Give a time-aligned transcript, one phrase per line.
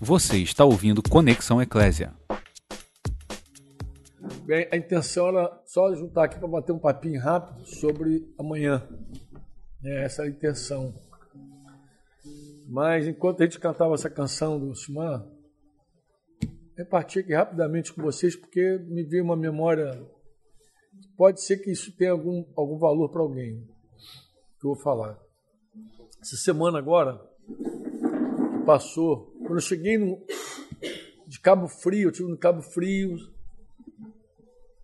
[0.00, 2.12] Você está ouvindo Conexão Eclésia.
[4.70, 8.86] A intenção era só juntar aqui para bater um papinho rápido sobre amanhã.
[9.82, 10.94] É, essa é a intenção.
[12.68, 15.26] Mas enquanto a gente cantava essa canção do Simar,
[16.76, 19.90] repartir aqui rapidamente com vocês, porque me veio uma memória.
[21.16, 23.66] Pode ser que isso tenha algum, algum valor para alguém,
[24.60, 25.18] que eu vou falar.
[26.20, 30.20] Essa semana agora, que passou, quando eu cheguei no,
[31.26, 33.16] de Cabo Frio, eu estive no Cabo Frio.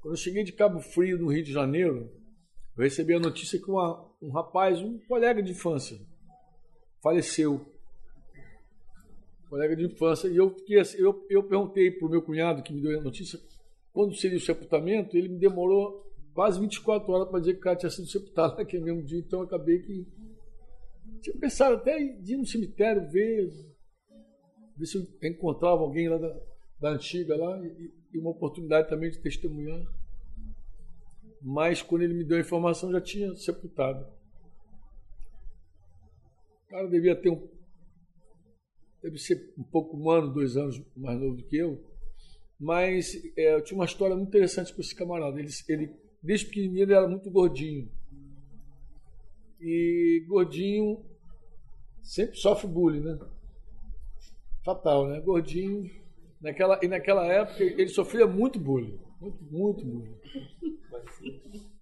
[0.01, 2.11] Quando eu cheguei de Cabo Frio, no Rio de Janeiro,
[2.77, 5.99] eu recebi a notícia que uma, um rapaz, um colega de infância,
[7.03, 7.67] faleceu
[9.51, 12.73] colega de infância, e eu, fiquei assim, eu, eu perguntei para o meu cunhado, que
[12.73, 13.39] me deu a notícia,
[13.93, 17.77] quando seria o sepultamento, ele me demorou quase 24 horas para dizer que o cara
[17.77, 20.07] tinha sido sepultado naquele mesmo dia, então eu acabei que.
[21.21, 23.53] Tinha pensado até de ir no cemitério ver,
[24.83, 26.41] ver se eu encontrava alguém lá da,
[26.81, 29.81] da antiga lá, e, e uma oportunidade também de testemunhar.
[31.41, 34.05] Mas quando ele me deu a informação, já tinha sepultado.
[36.67, 37.49] O cara devia ter um
[39.03, 41.85] deve ser um pouco um ano, dois anos mais novo do que eu,
[42.59, 45.41] mas é, eu tinha uma história muito interessante com esse camarada.
[45.41, 47.91] Ele, ele desde pequenininho ele era muito gordinho.
[49.61, 51.05] E gordinho
[52.01, 53.19] sempre sofre bullying, né?
[54.65, 55.21] Fatal, né?
[55.21, 55.91] Gordinho.
[56.41, 58.99] Naquela, e naquela época ele sofria muito bullying.
[59.21, 60.17] Muito, muito bullying.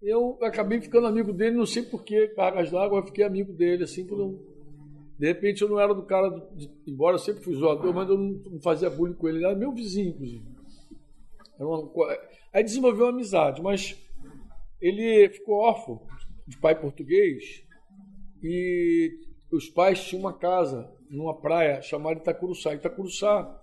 [0.02, 4.06] Eu acabei ficando amigo dele, não sei porquê, cargas d'água, eu fiquei amigo dele, assim,
[4.06, 4.38] que não,
[5.18, 8.16] de repente eu não era do cara, de, embora eu sempre fui zoador, mas eu
[8.16, 9.38] não, fazia bullying com ele.
[9.38, 10.44] Ele era meu vizinho, inclusive.
[11.58, 11.90] Uma,
[12.52, 13.98] aí desenvolveu uma amizade, mas
[14.80, 16.00] ele ficou órfão
[16.46, 17.62] de pai português
[18.42, 19.12] e
[19.52, 22.72] os pais tinham uma casa numa praia chamada Itacuruçá.
[22.72, 23.60] Itacuruçá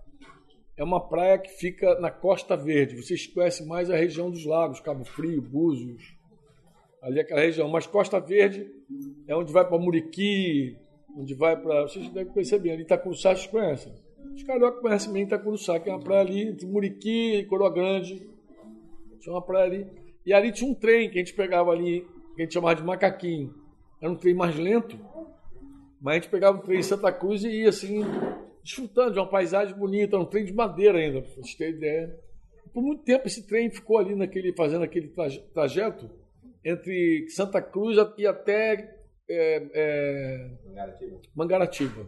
[0.76, 3.02] é uma praia que fica na Costa Verde.
[3.02, 6.16] Vocês conhecem mais a região dos lagos, Cabo Frio, Búzios,
[7.02, 7.70] ali aquela região.
[7.70, 8.70] Mas Costa Verde
[9.28, 10.78] é onde vai para Muriqui,
[11.18, 11.84] onde vai para.
[11.84, 13.94] Vocês devem conhecer bem, ali Itacuruçá, vocês conhecem.
[14.36, 18.28] Os cariocas conhecem bem Itacuruçá, que é uma praia ali entre Muriqui e Coroa Grande.
[19.20, 19.88] Tinha uma praia ali.
[20.26, 22.84] E ali tinha um trem que a gente pegava ali, que a gente chamava de
[22.84, 23.56] macaquinho.
[24.02, 25.00] Era um trem mais lento,
[26.02, 28.02] mas a gente pegava o trem em Santa Cruz e ia assim,
[28.64, 32.20] desfrutando de uma paisagem bonita, era um trem de madeira ainda, para vocês terem ideia.
[32.74, 35.12] Por muito tempo esse trem ficou ali naquele, fazendo aquele
[35.54, 36.10] trajeto
[36.64, 38.98] entre Santa Cruz e até
[39.30, 40.52] é, é...
[40.66, 41.22] Mangaratiba.
[41.36, 42.08] Mangaratiba.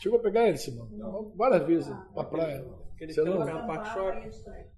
[0.00, 0.88] Chegou a pegar ele, Simão?
[0.90, 1.32] Não.
[1.36, 2.64] Várias vezes, ah, pra praia.
[2.98, 3.42] Você não?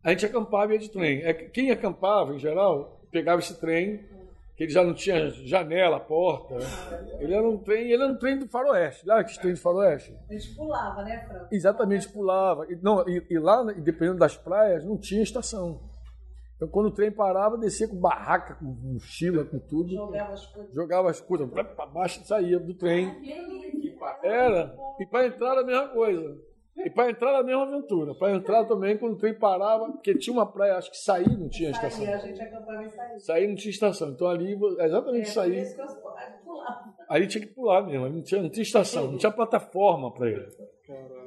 [0.02, 1.22] A gente acampava e ia de trem.
[1.22, 4.00] É, quem acampava, em geral, pegava esse trem,
[4.56, 6.56] que ele já não tinha janela, porta.
[7.18, 9.06] Ele era um trem, ele era um trem do faroeste.
[9.06, 10.16] Lá que trem do faroeste.
[10.28, 11.48] A gente pulava, né, Franco?
[11.52, 12.66] Exatamente, pulava.
[12.70, 15.80] E, não, e, e lá, dependendo das praias, não tinha estação.
[16.56, 19.90] Então, quando o trem parava, descia com barraca, com mochila, com tudo.
[19.90, 20.74] Jogava as coisas.
[20.74, 23.12] Jogava as coisas para baixo e saía do trem.
[24.22, 24.76] Era.
[25.00, 26.53] E para entrar era a mesma coisa.
[26.76, 28.14] E para entrar era a mesma aventura.
[28.14, 31.48] Para entrar também, quando o trem parava, porque tinha uma praia, acho que sair não
[31.48, 32.04] tinha estação.
[32.04, 33.20] Sair, a gente acampava em sair.
[33.20, 34.10] Sair não tinha estação.
[34.10, 35.76] Então ali, exatamente é, sair.
[37.08, 40.48] Ali tinha que pular mesmo, não tinha, não tinha estação, não tinha plataforma para ele.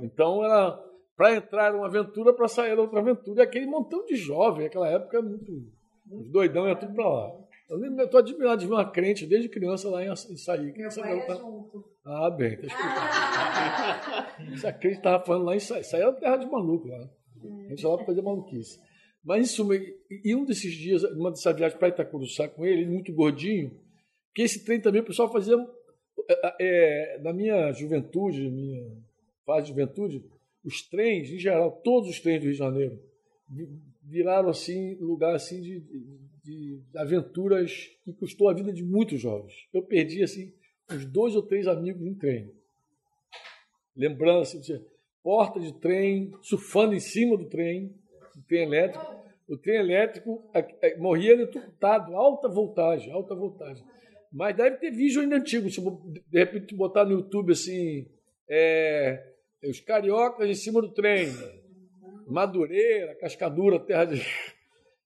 [0.02, 0.78] Então era
[1.18, 3.42] para entrar era uma aventura, para sair era outra aventura.
[3.42, 5.52] E aquele montão de jovem, aquela época, muito,
[6.12, 7.32] os doidão ia tudo para lá.
[7.70, 10.74] Eu estou admirado de ver uma crente desde criança lá em, sair.
[10.74, 11.36] Meu pai é tá...
[11.36, 11.84] junto.
[12.06, 14.54] Ah, bem, tá explicando.
[14.54, 15.84] Essa crente estava falando lá em sair.
[15.84, 17.10] Sair era terra de maluco lá.
[17.66, 18.80] A gente lá para fazer maluquice.
[19.24, 22.92] Mas, em suma, e um desses dias, uma dessas viagens para Itacuruçá com ele, ele
[22.92, 23.78] muito gordinho,
[24.34, 25.56] que esse trem também o pessoal fazia.
[26.30, 28.84] É, é, na minha juventude, minha
[29.46, 30.24] fase de juventude,
[30.64, 33.00] os trens, em geral, todos os trens do Rio de Janeiro,
[34.02, 39.54] viraram assim lugar assim de, de, de aventuras que custou a vida de muitos jovens.
[39.74, 40.54] Eu perdi assim
[40.90, 42.50] uns dois ou três amigos em trem.
[43.94, 44.62] Lembrando assim,
[45.22, 47.94] porta de trem, surfando em cima do trem,
[48.34, 49.18] do trem elétrico.
[49.50, 50.50] O trem elétrico
[50.98, 53.84] morria eletrocutado, alta voltagem, alta voltagem.
[54.32, 58.08] Mas deve ter vídeo ainda antigo, se de repente botar no YouTube assim,
[58.50, 59.34] é,
[59.64, 61.28] os cariocas em cima do trem.
[62.26, 64.22] Madureira, Cascadura, terra de.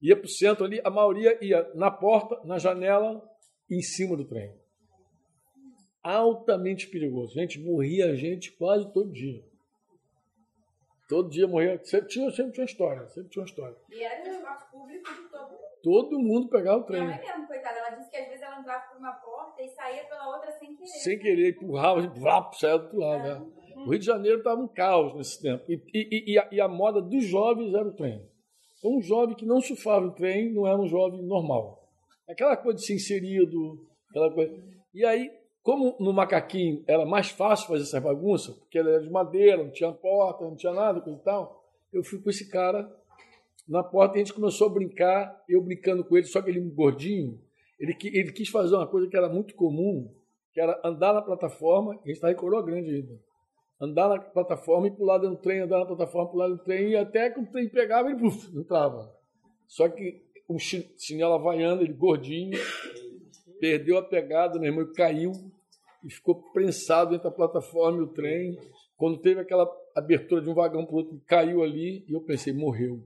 [0.01, 3.21] Ia para o centro ali, a maioria ia na porta, na janela,
[3.69, 4.53] em cima do trem.
[6.03, 7.33] Altamente perigoso.
[7.33, 9.43] Gente, morria gente quase todo dia.
[11.07, 11.77] Todo dia morria.
[11.83, 13.07] Sempre tinha, sempre tinha uma história.
[13.09, 13.75] Sempre tinha história.
[13.91, 15.61] E era transporte público de todo mundo.
[15.83, 17.01] Todo mundo pegava o trem.
[17.01, 17.79] Minha mãe mesmo, coitada.
[17.79, 20.73] Ela disse que às vezes ela entrava por uma porta e saía pela outra sem
[20.73, 20.87] querer.
[20.87, 23.27] Sem querer, empurrava, vrap, saia do outro lado.
[23.27, 23.39] É.
[23.39, 23.51] Né?
[23.75, 25.65] O Rio de Janeiro estava um caos nesse tempo.
[25.67, 28.25] E, e, e, a, e, a, moda dos jovens era o trem.
[28.83, 31.87] Um jovem que não surfava o trem não era um jovem normal.
[32.27, 34.53] Aquela coisa de ser inserido, aquela coisa.
[34.93, 35.31] E aí,
[35.61, 39.71] como no macaquinho era mais fácil fazer essa bagunça, porque ele era de madeira, não
[39.71, 41.63] tinha porta, não tinha nada, coisa e tal,
[41.93, 42.91] eu fui com esse cara
[43.67, 46.59] na porta e a gente começou a brincar, eu brincando com ele, só que ele
[46.59, 47.39] gordinho,
[47.79, 50.11] ele, ele quis fazer uma coisa que era muito comum,
[50.53, 53.19] que era andar na plataforma, a gente estava em Coroa Grande ainda,
[53.81, 56.89] andar na plataforma e pular dentro do trem, andar na plataforma, pular dentro do trem,
[56.91, 59.11] e até que o trem pegava, ele uf, entrava.
[59.67, 62.59] Só que um chinelo havaiano, ele gordinho,
[63.59, 65.31] perdeu a pegada, meu irmão, caiu
[66.03, 68.59] e ficou prensado entre a plataforma e o trem.
[68.97, 72.53] Quando teve aquela abertura de um vagão para o outro, caiu ali e eu pensei,
[72.53, 73.03] morreu.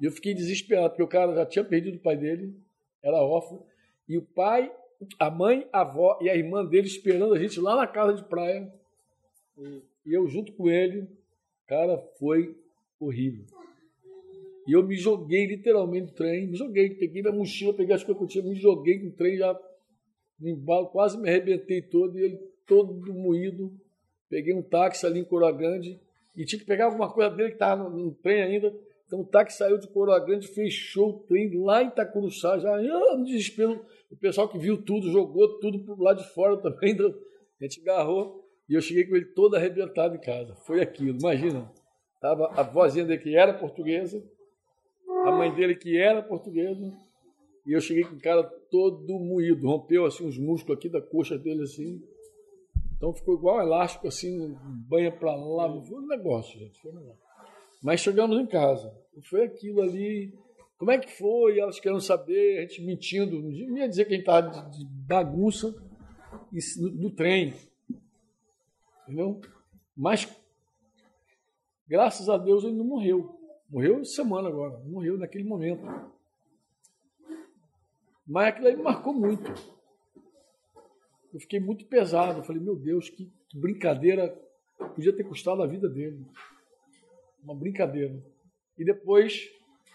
[0.00, 2.54] E eu fiquei desesperado, porque o cara já tinha perdido o pai dele,
[3.02, 3.64] era órfão,
[4.08, 4.70] e o pai,
[5.18, 8.24] a mãe, a avó e a irmã dele esperando a gente lá na casa de
[8.24, 8.70] praia.
[9.58, 11.08] E eu junto com ele,
[11.66, 12.56] cara, foi
[13.00, 13.44] horrível.
[14.66, 18.18] E eu me joguei literalmente no trem, me joguei, peguei minha mochila, peguei as coisas
[18.18, 19.58] que eu tinha, me joguei no trem, já
[20.38, 22.36] no embalo, quase me arrebentei todo, e ele
[22.66, 23.72] todo moído.
[24.28, 26.00] Peguei um táxi ali em Coroa Grande
[26.34, 28.74] e tinha que pegar alguma coisa dele que estava no, no, trem ainda.
[29.06, 33.16] Então o táxi saiu de Coroa Grande, fechou o trem lá em Itacuruçá, já ah,
[33.16, 33.86] no desespero.
[34.10, 36.96] O pessoal que viu tudo, jogou tudo pro lado de fora também.
[37.58, 40.54] A gente agarrou e eu cheguei com ele todo arrebentado em casa.
[40.66, 41.70] Foi aquilo, imagina.
[42.20, 44.22] Tava a vozinha dele que era portuguesa,
[45.24, 46.92] a mãe dele que era portuguesa,
[47.66, 51.36] e eu cheguei com o cara todo moído, rompeu assim os músculos aqui da coxa
[51.36, 52.02] dele assim.
[52.96, 54.56] Então ficou igual elástico assim,
[54.88, 57.20] banha para lá, foi um negócio, gente, foi um negócio.
[57.82, 58.92] Mas chegamos em casa,
[59.28, 60.32] foi aquilo ali.
[60.78, 61.58] Como é que foi?
[61.58, 64.86] Elas querendo saber, a gente mentindo, não ia dizer que a gente estava de, de
[65.06, 65.74] bagunça
[66.78, 67.54] no, no trem.
[69.06, 69.40] Entendeu?
[69.96, 70.28] Mas
[71.86, 73.38] graças a Deus ele não morreu.
[73.70, 75.82] Morreu semana agora, morreu naquele momento.
[78.26, 79.52] Mas aquilo aí me marcou muito.
[81.32, 82.40] Eu fiquei muito pesado.
[82.40, 84.28] Eu falei, meu Deus, que brincadeira
[84.94, 86.26] podia ter custado a vida dele.
[87.42, 88.20] Uma brincadeira.
[88.76, 89.48] E depois,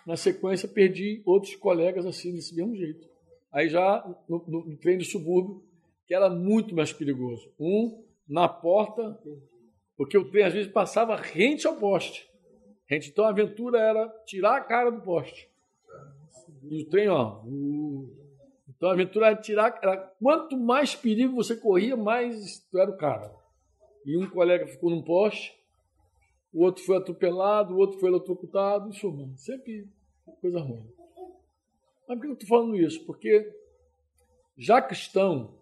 [0.05, 3.09] na sequência, perdi outros colegas assim, desse mesmo jeito.
[3.51, 5.61] Aí já no, no, no trem de subúrbio,
[6.07, 7.51] que era muito mais perigoso.
[7.59, 9.19] Um na porta,
[9.97, 12.25] porque o trem às vezes passava rente ao poste.
[12.89, 15.49] Gente, então a aventura era tirar a cara do poste.
[16.63, 17.41] E o trem, ó.
[18.69, 19.77] Então a aventura era tirar.
[19.83, 23.35] Era, quanto mais perigo você corria, mais tu era o cara.
[24.05, 25.53] E um colega ficou num poste,
[26.53, 29.37] o outro foi atropelado, o outro foi eletrocutado, isso, mano.
[29.37, 29.89] Sempre
[30.39, 30.89] coisa ruim.
[32.07, 33.05] Mas por que eu estou falando isso?
[33.05, 33.53] Porque
[34.57, 35.60] já cristão,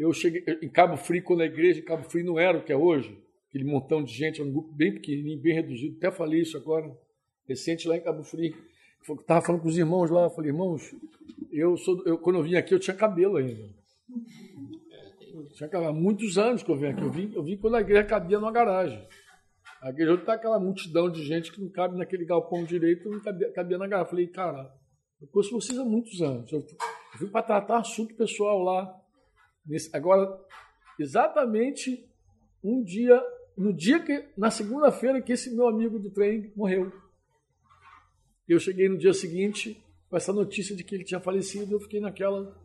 [0.00, 2.72] eu cheguei em Cabo Frio, quando a igreja em Cabo Frio não era o que
[2.72, 5.98] é hoje, aquele montão de gente, um grupo bem pequenininho, bem reduzido.
[5.98, 6.90] Até falei isso agora,
[7.46, 8.56] recente lá em Cabo Frio.
[9.20, 10.94] Estava falando com os irmãos lá, eu falei, irmãos,
[11.52, 13.68] eu sou, eu, quando eu vim aqui eu tinha cabelo ainda.
[15.52, 17.02] Tinha cabelo, muitos anos que eu vim aqui.
[17.02, 19.06] Eu vim, eu vim quando a igreja cabia numa garagem.
[19.82, 23.52] A igreja está aquela multidão de gente que não cabe naquele galpão direito, não cabia,
[23.52, 24.06] cabia na garagem.
[24.06, 24.72] Eu falei, cara,
[25.20, 26.50] eu conheço vocês há muitos anos.
[26.52, 28.96] Eu, eu vim para tratar assunto pessoal lá.
[29.66, 30.38] Nesse, agora,
[30.98, 32.08] exatamente
[32.62, 33.22] um dia
[33.56, 36.90] no dia que, na segunda-feira, que esse meu amigo do trem morreu.
[38.48, 42.00] Eu cheguei no dia seguinte com essa notícia de que ele tinha falecido, eu fiquei
[42.00, 42.56] naquela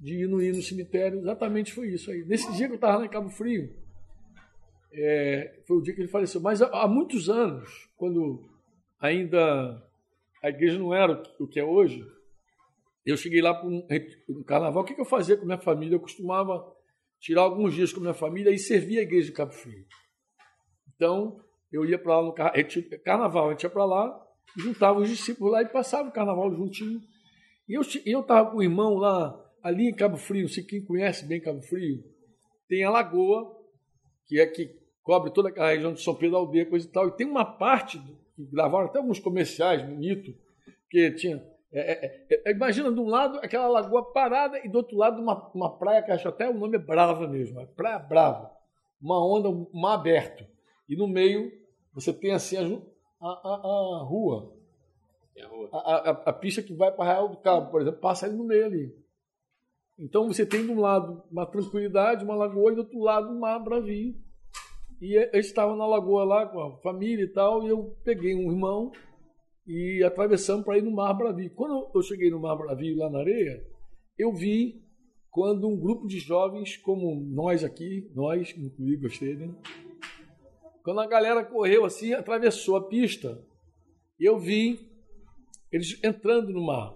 [0.00, 1.20] de ir no, ir no cemitério.
[1.20, 2.24] Exatamente foi isso aí.
[2.24, 3.72] Nesse dia que eu estava lá em Cabo Frio,
[4.92, 6.40] é, foi o dia que ele faleceu.
[6.40, 8.42] Mas há, há, muitos anos, quando
[9.00, 9.80] ainda
[10.42, 12.04] a igreja não era o que é hoje,
[13.04, 13.86] eu cheguei lá para um,
[14.28, 14.82] um, carnaval.
[14.82, 15.96] O que, que eu fazia com minha família?
[15.96, 16.64] Eu costumava
[17.20, 19.84] tirar alguns dias com minha família e servir a igreja de Cabo Frio.
[20.94, 21.40] Então,
[21.72, 22.52] eu ia para lá no car...
[23.04, 27.00] carnaval, a gente ia para lá, juntava os discípulos lá e passava o carnaval juntinho.
[27.68, 31.40] E eu estava com o irmão lá, ali em Cabo Frio, se quem conhece bem
[31.40, 32.04] Cabo Frio,
[32.68, 33.56] tem a lagoa,
[34.26, 37.08] que é que cobre toda a região de São Pedro Aldeia, coisa e tal.
[37.08, 38.00] E tem uma parte,
[38.34, 40.34] que gravaram até alguns comerciais bonito,
[40.90, 41.42] que tinha.
[41.72, 45.22] É, é, é, é, imagina de um lado aquela lagoa parada e do outro lado
[45.22, 48.50] uma, uma praia que acho até o nome é Brava mesmo, é Praia Brava.
[49.00, 50.46] Uma onda, um mar aberto
[50.88, 51.50] e no meio
[51.94, 54.54] você tem assim a, a, a, a rua.
[55.42, 55.68] A, rua.
[55.72, 58.66] A, a, pista que vai para Real do Cabo, por exemplo, passa ali no meio
[58.66, 58.94] ali.
[59.98, 63.38] Então você tem de um lado uma tranquilidade, uma lagoa, e do outro lado um
[63.38, 64.14] mar bravio.
[65.00, 68.50] E eu estava na lagoa lá com a família e tal, e eu peguei um
[68.50, 68.92] irmão
[69.66, 71.50] e atravessamos para ir no Mar Bravio.
[71.54, 73.64] Quando eu cheguei no Mar Bravio, lá na areia,
[74.18, 74.82] eu vi
[75.30, 79.54] quando um grupo de jovens, como nós aqui, nós, incluído gostei, né?
[80.84, 83.42] Quando a galera correu assim, atravessou a pista,
[84.18, 84.78] eu vi
[85.70, 86.94] eles entrando no mar.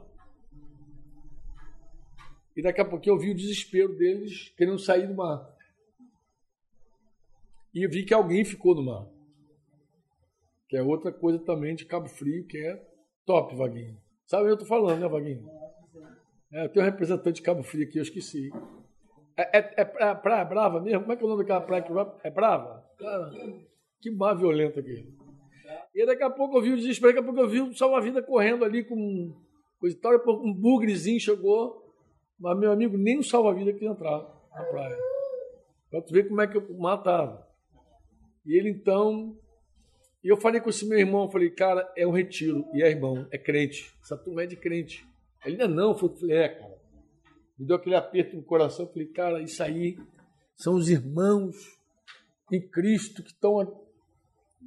[2.56, 5.46] E daqui a pouco eu vi o desespero deles querendo sair do mar.
[7.72, 9.15] E eu vi que alguém ficou no mar.
[10.68, 12.82] Que é outra coisa também de Cabo Frio, que é
[13.24, 13.96] top, Vaguinho.
[14.26, 15.48] Sabe o que eu tô falando, né, Vaguinho?
[16.52, 18.50] É, eu tenho um representante de Cabo Frio aqui, eu esqueci.
[19.36, 21.00] É, é, é pra- praia brava mesmo?
[21.00, 21.92] Como é que é o nome daquela praia que
[22.26, 22.84] é brava?
[22.98, 23.30] Cara,
[24.00, 25.14] que mar violento aqui.
[25.94, 28.22] E daqui a pouco eu vi o desespero, daqui a pouco eu vi o salva-vida
[28.22, 29.34] correndo ali com
[29.78, 31.82] coisa e tal, um bugrezinho chegou,
[32.38, 34.18] mas meu amigo, nem o salva-vida queria entrar
[34.54, 34.96] na praia.
[35.90, 37.46] Pra tu ver como é que o mar tava.
[38.44, 39.36] E ele então.
[40.26, 42.66] E eu falei com esse meu irmão, falei, cara, é um retiro.
[42.74, 43.94] E é irmão, é crente.
[44.02, 45.06] Essa turma é de crente.
[45.44, 46.76] Ele ainda não, eu falei, é, cara.
[47.56, 49.96] Me deu aquele aperto no coração, falei, cara, isso aí
[50.56, 51.54] são os irmãos
[52.52, 53.62] em Cristo que estão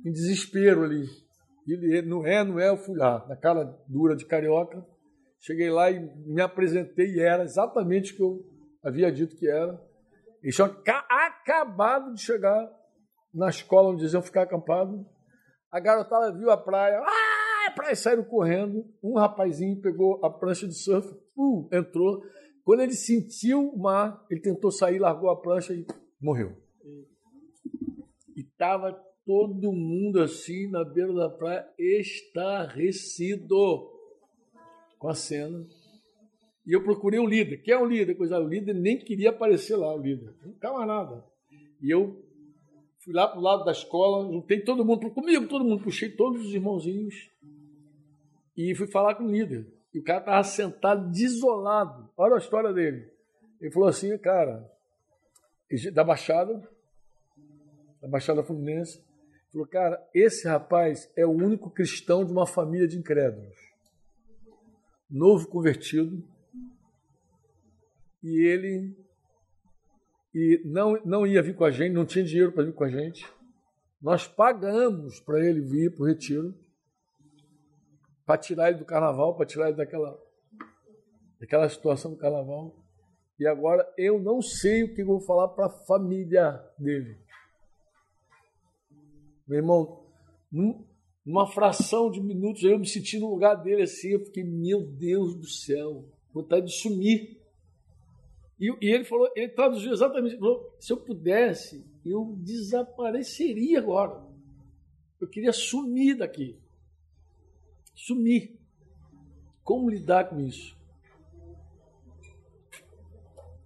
[0.06, 1.06] em desespero ali.
[1.68, 4.82] Ele, não é, não é, eu fui lá, na cara dura de carioca.
[5.42, 8.46] Cheguei lá e me apresentei e era exatamente o que eu
[8.82, 9.78] havia dito que era.
[10.42, 12.66] Eles tinham aca- acabado de chegar
[13.34, 15.06] na escola onde eles iam ficar acampados.
[15.72, 18.86] A garotada viu a praia, ah, a praia saíram correndo.
[19.04, 21.08] Um rapazinho pegou a prancha de surf,
[21.38, 22.24] uh, entrou.
[22.64, 25.86] Quando ele sentiu o mar, ele tentou sair, largou a prancha e
[26.22, 26.56] morreu.
[28.36, 28.94] E estava
[29.26, 33.56] todo mundo assim na beira da praia, estarrecido
[34.98, 35.66] com a cena.
[36.66, 37.58] E eu procurei um líder.
[37.58, 38.16] Quem é o líder?
[38.16, 40.36] Coisa, o líder nem queria aparecer lá, o líder.
[40.46, 41.24] Um camarada.
[41.82, 42.24] E eu
[43.10, 46.54] fui lá pro lado da escola, juntei todo mundo comigo, todo mundo, puxei todos os
[46.54, 47.32] irmãozinhos
[48.56, 49.66] e fui falar com o líder.
[49.92, 52.08] E o cara estava sentado, desolado.
[52.16, 53.12] Olha a história dele.
[53.60, 54.72] Ele falou assim, cara,
[55.92, 56.70] da Baixada,
[58.00, 59.04] da Baixada Fluminense,
[59.52, 63.58] falou, cara, esse rapaz é o único cristão de uma família de incrédulos.
[65.10, 66.24] Novo convertido.
[68.22, 68.96] E ele
[70.34, 72.90] e não, não ia vir com a gente, não tinha dinheiro para vir com a
[72.90, 73.26] gente.
[74.02, 76.54] Nós pagamos para ele vir para o retiro,
[78.26, 80.18] para tirar ele do carnaval, para tirar ele daquela,
[81.40, 82.76] daquela situação do carnaval.
[83.40, 87.18] E agora eu não sei o que vou falar para a família dele.
[89.48, 90.06] Meu irmão,
[90.52, 90.86] num-
[91.26, 95.36] numa fração de minutos eu me senti no lugar dele assim, eu fiquei, meu Deus
[95.36, 97.39] do céu, vontade de sumir.
[98.60, 104.22] E, e ele falou, ele traduziu exatamente, falou, se eu pudesse, eu desapareceria agora.
[105.20, 106.60] Eu queria sumir daqui.
[107.96, 108.58] Sumir.
[109.64, 110.78] Como lidar com isso?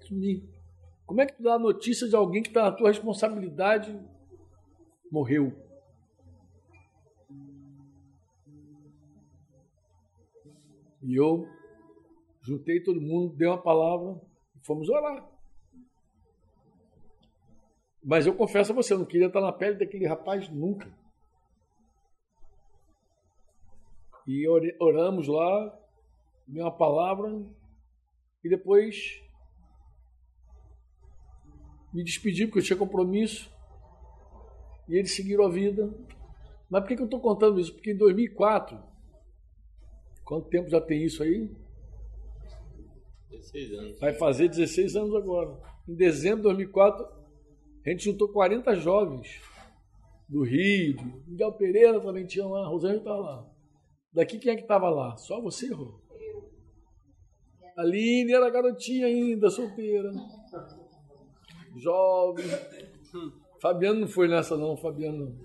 [0.01, 0.43] Sumir.
[1.05, 3.99] Como é que tu dá a notícia de alguém que está na tua responsabilidade
[5.11, 5.53] morreu?
[11.01, 11.47] E eu
[12.41, 14.21] juntei todo mundo, dei uma palavra
[14.63, 15.29] fomos orar.
[18.03, 20.91] Mas eu confesso a você, eu não queria estar na pele daquele rapaz nunca.
[24.25, 24.47] E
[24.79, 25.79] oramos lá,
[26.47, 27.29] dei uma palavra
[28.43, 29.21] e depois
[31.93, 33.53] me despedi porque eu tinha compromisso
[34.87, 35.93] e eles seguiram a vida.
[36.69, 37.73] Mas por que, que eu estou contando isso?
[37.73, 38.81] Porque em 2004,
[40.23, 41.49] quanto tempo já tem isso aí?
[43.37, 43.99] 16 anos.
[43.99, 45.59] Vai fazer 16 anos agora.
[45.87, 47.05] Em dezembro de 2004,
[47.85, 49.41] a gente juntou 40 jovens
[50.29, 53.49] do Rio, de Miguel Pereira também tinha lá, Rosângela estava lá.
[54.13, 55.17] Daqui quem é que estava lá?
[55.17, 55.99] Só você, Rô?
[57.75, 60.11] A Aline era garotinha ainda, solteira.
[61.75, 62.45] Jovem.
[63.59, 65.35] Fabiano não foi nessa não, Fabiano.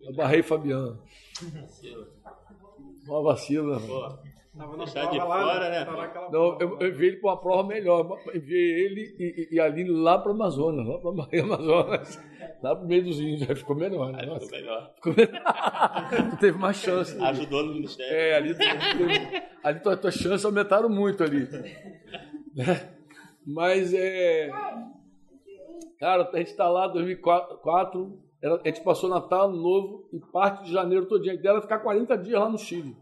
[0.00, 1.02] Eu barrei Fabiano.
[3.06, 3.78] Uma vacila.
[3.78, 4.29] né?
[4.60, 5.70] Tava na Deixar prova de lá, fora, né?
[5.78, 5.84] né?
[5.84, 6.62] Tava naquela Não, prova.
[6.62, 8.18] eu, eu enviei ele para uma prova melhor.
[8.34, 12.22] Enviei ele e, e, e Aline lá para Amazonas, lá para Bahia Amazonas.
[12.62, 14.18] Lá pro meio dos índios, aí ficou melhor, né?
[14.20, 14.92] aí ficou melhor.
[14.96, 16.30] ficou melhor.
[16.30, 17.16] tu teve mais chance.
[17.16, 17.26] né?
[17.28, 18.14] Ajudou no ministério.
[18.14, 21.48] É, ali, teve- ali tua, tua chance aumentaram muito ali.
[22.54, 22.90] Né?
[23.46, 24.50] Mas é.
[25.98, 30.18] Cara, a gente está lá em 2004, era- a gente passou Natal, Ano Novo e
[30.18, 31.32] parte de janeiro todinho.
[31.32, 32.94] A ideia era ficar 40 dias lá no Chile.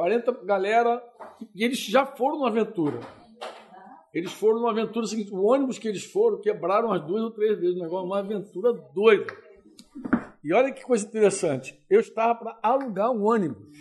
[0.00, 1.04] 40 galera,
[1.54, 3.00] e eles já foram numa aventura.
[4.14, 7.60] Eles foram numa aventura seguinte, o ônibus que eles foram quebraram as duas ou três
[7.60, 9.30] vezes, um negócio, uma aventura doida.
[10.42, 13.76] E olha que coisa interessante, eu estava para alugar um ônibus.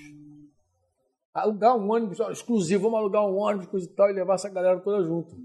[1.34, 4.82] alugar um ônibus exclusivo, vamos alugar um ônibus, coisa e tal, e levar essa galera
[4.82, 5.38] toda junto.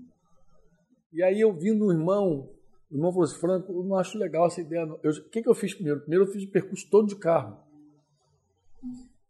[1.12, 2.50] E aí eu vi no irmão,
[2.90, 4.86] o irmão falou assim, Franco, eu não acho legal essa ideia.
[4.86, 6.00] O que, que eu fiz primeiro?
[6.00, 7.63] Primeiro eu fiz o percurso todo de carro.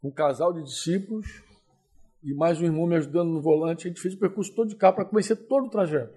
[0.05, 1.25] Um casal de discípulos
[2.23, 3.87] e mais um irmão me ajudando no volante.
[3.87, 6.13] A gente fez o percurso todo de carro para conhecer todo o trajeto.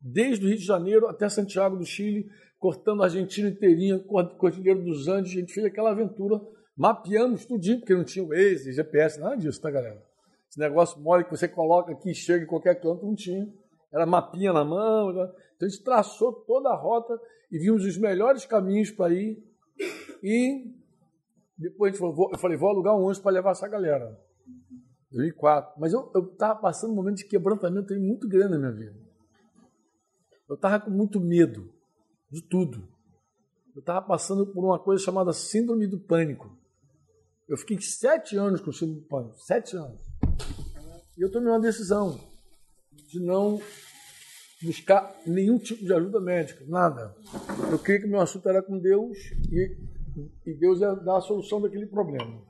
[0.00, 4.84] Desde o Rio de Janeiro até Santiago do Chile, cortando a Argentina inteirinha, Cor- Cordilheiro
[4.84, 5.32] dos Andes.
[5.32, 6.40] A gente fez aquela aventura,
[6.76, 10.00] mapeamos tudinho, porque não tinha Waze, GPS, nada disso, tá, galera?
[10.48, 13.48] Esse negócio mole que você coloca aqui e chega em qualquer canto, não tinha.
[13.92, 15.12] Era mapinha na mão.
[15.12, 15.28] né?
[15.56, 17.18] Então a gente traçou toda a rota
[17.50, 19.42] e vimos os melhores caminhos para ir.
[20.22, 20.72] E
[21.64, 24.16] depois a gente falou, vou- eu falei, vou alugar um ônibus para levar essa galera.
[25.10, 25.80] 2004.
[25.80, 28.98] Mas eu estava passando um momento de quebrantamento muito grande na minha vida.
[30.48, 31.72] Eu estava com muito medo
[32.30, 32.86] de tudo.
[33.74, 36.56] Eu estava passando por uma coisa chamada síndrome do pânico.
[37.48, 39.36] Eu fiquei sete anos com síndrome do pânico.
[39.38, 40.00] Sete anos.
[41.16, 42.18] E eu tomei uma decisão
[43.08, 43.60] de não
[44.62, 47.14] buscar nenhum tipo de ajuda médica, nada.
[47.70, 49.16] Eu creio que meu assunto era com Deus
[49.52, 49.76] e,
[50.46, 52.42] e Deus dar a solução daquele problema.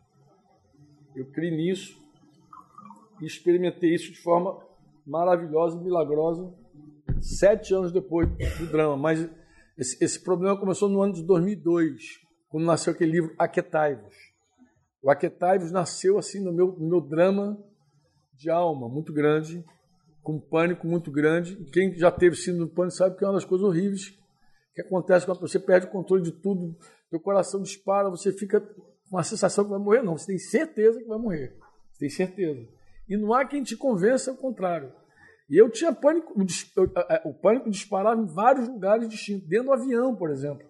[1.14, 1.98] Eu criei nisso
[3.20, 4.58] e experimentei isso de forma
[5.06, 6.52] maravilhosa e milagrosa
[7.20, 8.28] sete anos depois
[8.58, 8.96] do drama.
[8.96, 9.28] Mas
[9.78, 14.14] esse, esse problema começou no ano de 2002, quando nasceu aquele livro Aquetai-vos.
[15.02, 17.58] O Aquetai-vos nasceu assim no meu, no meu drama
[18.34, 19.64] de alma muito grande,
[20.22, 21.56] com um pânico muito grande.
[21.72, 24.16] Quem já teve síndrome do pânico sabe que é uma das coisas horríveis
[24.74, 26.76] que acontece quando você perde o controle de tudo,
[27.14, 28.60] teu coração dispara, você fica
[29.10, 30.02] com a sensação que vai morrer.
[30.02, 31.56] Não, você tem certeza que vai morrer.
[31.92, 32.66] Você tem certeza.
[33.08, 34.92] E não há quem te convença ao contrário.
[35.48, 36.32] E eu tinha pânico,
[37.24, 40.66] o pânico disparava em vários lugares distintos, dentro do avião, por exemplo.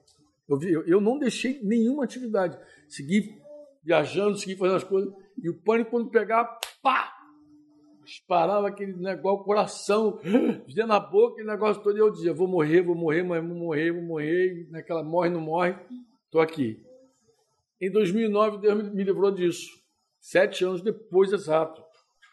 [0.48, 2.58] Eu, vi- eu- não deixei nenhuma atividade.
[2.88, 3.40] Segui
[3.82, 5.12] viajando, segui fazendo as coisas.
[5.42, 7.10] E o pânico, quando pegava, pá!
[8.04, 10.18] Disparava aquele negócio, o coração,
[10.68, 11.96] dentro na boca, aquele negócio todo.
[11.96, 14.68] E eu dizia: vou morrer, vou morrer, mas vou morrer, vou morrer.
[14.70, 15.74] Naquela morre, não morre,
[16.34, 16.84] estou aqui.
[17.80, 19.70] Em 2009, Deus me- livrou disso.
[20.18, 21.80] Sete anos depois, exato.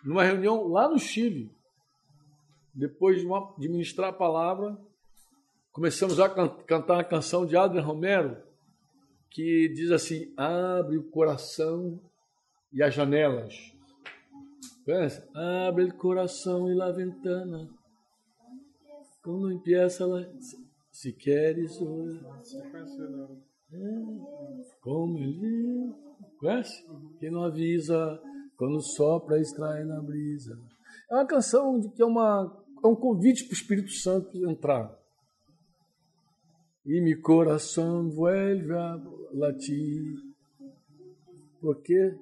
[0.04, 1.52] Numa reunião lá no Chile
[2.74, 4.76] depois de, uma, de ministrar a palavra,
[5.72, 8.42] começamos a can- cantar a canção de Adrian Romero,
[9.30, 12.02] que diz assim: Abre o coração
[12.74, 13.54] e as janelas.
[14.84, 15.22] Conhece?
[15.68, 17.70] Abre o coração e la ventana.
[19.22, 20.26] Quando empieza la...
[20.92, 22.42] Se queres orar.
[24.82, 25.94] Como ele.
[26.38, 26.86] Conhece?
[27.20, 28.20] Quem não avisa,
[28.58, 30.58] quando sopra, extrai na brisa.
[31.10, 34.98] É uma canção que é, uma, é um convite para o Espírito Santo entrar.
[36.86, 39.00] E mi coração vuelve a
[39.34, 40.16] latir.
[41.62, 42.18] Porque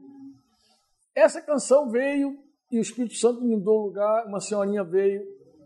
[1.15, 2.37] essa canção veio
[2.71, 4.27] e o Espírito Santo me deu lugar.
[4.27, 5.25] Uma senhorinha veio,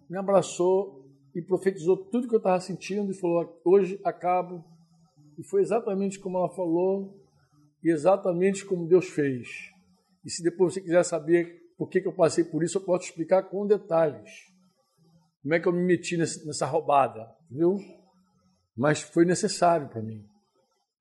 [0.10, 1.04] me abraçou
[1.36, 4.64] e profetizou tudo que eu estava sentindo e falou: Hoje acabo.
[5.38, 7.20] E foi exatamente como ela falou
[7.84, 9.48] e exatamente como Deus fez.
[10.24, 13.06] E se depois você quiser saber por que, que eu passei por isso, eu posso
[13.06, 14.30] explicar com detalhes.
[15.42, 17.78] Como é que eu me meti nessa roubada, viu?
[18.76, 20.26] Mas foi necessário para mim.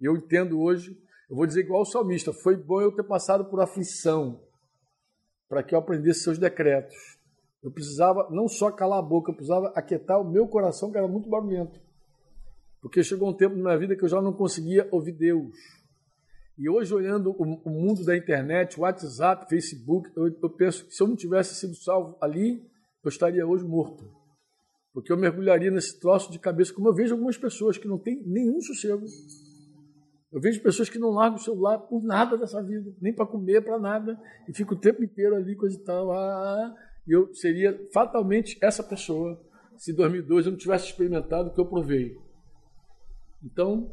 [0.00, 0.90] E eu entendo hoje,
[1.30, 4.42] eu vou dizer igual o salmista, foi bom eu ter passado por aflição
[5.48, 6.96] para que eu aprendesse seus decretos.
[7.62, 11.06] Eu precisava não só calar a boca, eu precisava aquietar o meu coração, que era
[11.06, 11.78] muito barulhento.
[12.82, 15.54] Porque chegou um tempo na minha vida que eu já não conseguia ouvir Deus.
[16.58, 21.06] E hoje, olhando o, mundo da internet, WhatsApp, Facebook, eu, eu penso que se eu
[21.06, 22.60] não tivesse sido salvo ali,
[23.02, 24.04] eu estaria hoje morto.
[24.92, 28.22] Porque eu mergulharia nesse troço de cabeça, como eu vejo algumas pessoas que não têm
[28.26, 29.06] nenhum sossego.
[30.30, 33.62] Eu vejo pessoas que não largam o celular por nada dessa vida, nem para comer,
[33.62, 34.18] para nada,
[34.48, 36.10] e ficam o tempo inteiro ali, coisa e tal.
[36.10, 36.74] Ah,
[37.06, 39.40] e eu seria fatalmente essa pessoa
[39.76, 42.16] se em 2002 eu não tivesse experimentado o que eu provei.
[43.42, 43.92] Então,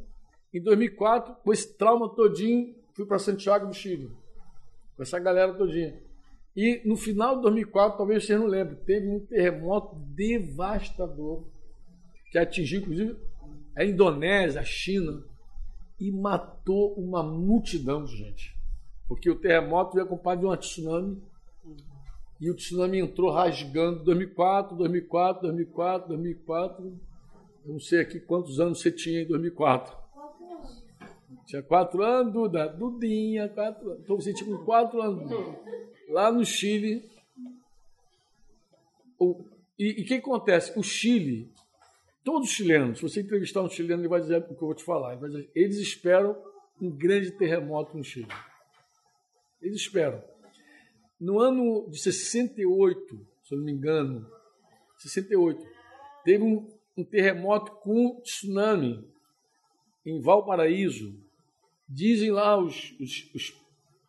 [0.53, 4.11] em 2004, com esse trauma todinho, fui para Santiago do Chile,
[4.95, 5.99] com essa galera todinha.
[6.55, 11.45] E no final de 2004, talvez vocês não lembrem, teve um terremoto devastador
[12.31, 13.17] que atingiu, inclusive,
[13.75, 15.23] a Indonésia, a China,
[15.99, 18.57] e matou uma multidão de gente.
[19.07, 21.21] Porque o terremoto veio acompanhado de uma tsunami,
[22.39, 26.99] e o tsunami entrou rasgando 2004, 2004, 2004, 2004.
[27.65, 29.97] Eu não sei aqui quantos anos você tinha em 2004.
[31.45, 32.67] Tinha quatro anos, Duda.
[32.67, 34.03] Dudinha, quatro anos.
[34.03, 35.29] Então você tinha com quatro anos.
[36.09, 37.09] Lá no Chile.
[39.17, 39.43] O,
[39.77, 40.77] e o que acontece?
[40.77, 41.51] O Chile,
[42.23, 44.75] todos os chilenos, se você entrevistar um chileno, ele vai dizer o que eu vou
[44.75, 45.15] te falar.
[45.15, 46.37] Ele dizer, eles esperam
[46.81, 48.27] um grande terremoto no Chile.
[49.61, 50.23] Eles esperam.
[51.19, 54.25] no ano de 68, se eu não me engano,
[54.99, 55.65] 68,
[56.23, 56.67] teve um,
[56.99, 59.07] um terremoto com tsunami
[60.05, 61.17] em Valparaíso.
[61.87, 63.61] Dizem lá os, os, os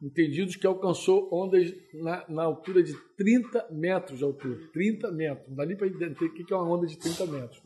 [0.02, 4.68] entendidos que alcançou ondas na, na, altura de 30 metros de altura.
[4.72, 5.48] 30 metros.
[5.48, 7.62] Não dá nem para entender o que é uma onda de 30 metros.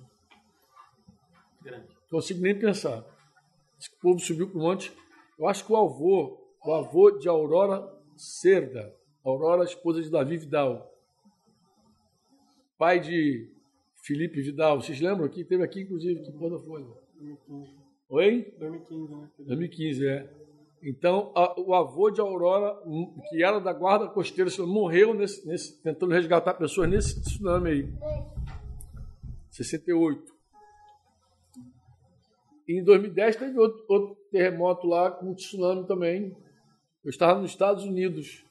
[1.62, 1.88] Grande.
[1.88, 3.04] Não consigo nem pensar.
[3.78, 4.92] Esse povo subiu para o monte.
[5.38, 10.88] Eu acho que o avô, o avô de Aurora Cerda, Aurora, esposa de Davi Vidal,
[12.78, 13.53] pai de
[14.04, 15.42] Felipe Vidal, vocês lembram aqui?
[15.44, 16.84] Teve aqui, inclusive, que quando foi?
[17.14, 17.70] 2015.
[18.10, 18.54] Oi?
[18.58, 19.30] 2015, né?
[19.38, 20.30] 2015, é.
[20.82, 22.76] Então, a, o avô de Aurora,
[23.30, 27.88] que era da guarda costeira, morreu nesse, nesse, tentando resgatar pessoas nesse tsunami aí.
[29.50, 30.34] 68.
[32.68, 36.36] E em 2010 teve outro, outro terremoto lá com tsunami também.
[37.02, 38.44] Eu estava nos Estados Unidos.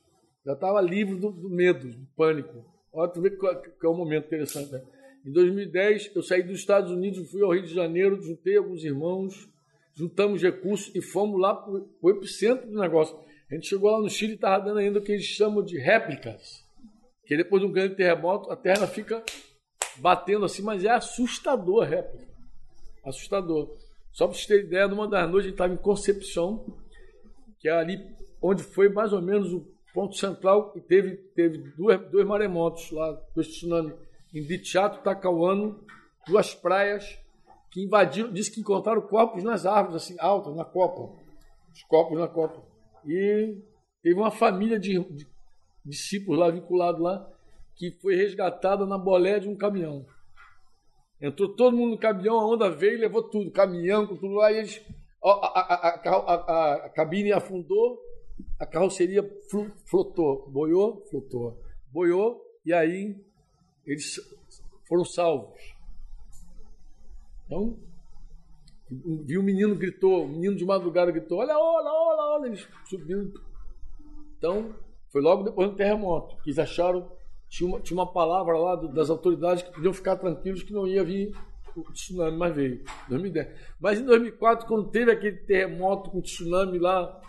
[0.43, 2.65] Já estava livre do, do, medo, do pânico.
[2.91, 4.71] Olha, tu vê que, que é um momento interessante.
[4.71, 4.83] Né?
[5.25, 9.47] Em 2010, eu saí dos Estados Unidos, fui ao Rio de Janeiro, juntei alguns irmãos,
[9.93, 13.17] juntamos recursos e fomos lá para o epicentro do negócio.
[13.49, 15.77] A gente chegou lá no Chile e estava dando ainda o que eles chamam de
[15.77, 16.65] réplicas.
[17.25, 19.23] Que depois de um grande terremoto, a terra fica
[19.97, 22.27] batendo assim, mas é assustador a réplica.
[23.05, 23.77] Assustador.
[24.11, 26.65] Só para vocês terem ideia, numa das noites a gente estava em Concepção,
[27.59, 28.05] que é ali
[28.41, 33.11] onde foi mais ou menos o ponto central, e teve, teve duas, dois maremotos lá,
[33.33, 33.93] dois tsunamis,
[34.33, 35.79] em Dichato, Tacauano,
[36.25, 37.19] duas praias
[37.71, 41.21] que invadiram, disse que encontraram corpos nas árvores, assim, altas, na copa.
[41.71, 42.63] Os corpos na copa.
[43.05, 43.57] E
[44.01, 45.27] teve uma família de, de
[45.85, 47.29] discípulos lá, vinculados lá,
[47.75, 50.05] que foi resgatada na bolé de um caminhão.
[51.21, 54.57] Entrou todo mundo no caminhão, a onda veio levou tudo, caminhão, com tudo lá, e
[54.57, 54.81] eles,
[55.23, 57.99] a, a, a, a, cabine afundou,
[58.59, 59.23] a carroceria
[59.85, 63.15] flotou, boiou, flotou, boiou, e aí
[63.85, 64.19] eles
[64.87, 65.73] foram salvos.
[67.45, 67.77] Então,
[68.89, 73.31] viu um menino gritou, um menino de madrugada gritou, olha, olha, olha, olha, eles subiram.
[74.37, 74.75] Então,
[75.09, 77.11] foi logo depois do terremoto, que eles acharam,
[77.49, 80.87] tinha uma, tinha uma palavra lá do, das autoridades que podiam ficar tranquilos que não
[80.87, 81.35] ia vir
[81.75, 83.47] o tsunami, mas veio, 2010.
[83.79, 87.19] Mas em 2004, quando teve aquele terremoto com tsunami lá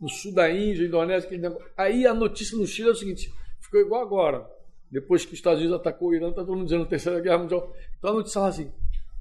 [0.00, 1.28] no sul da Índia, Indonésia,
[1.76, 4.53] aí a notícia no Chile é o seguinte, ficou igual agora.
[4.94, 7.74] Depois que os Estados Unidos atacou o Irã, está todo mundo dizendo Terceira Guerra Mundial.
[7.98, 8.70] Então a notícia lá assim,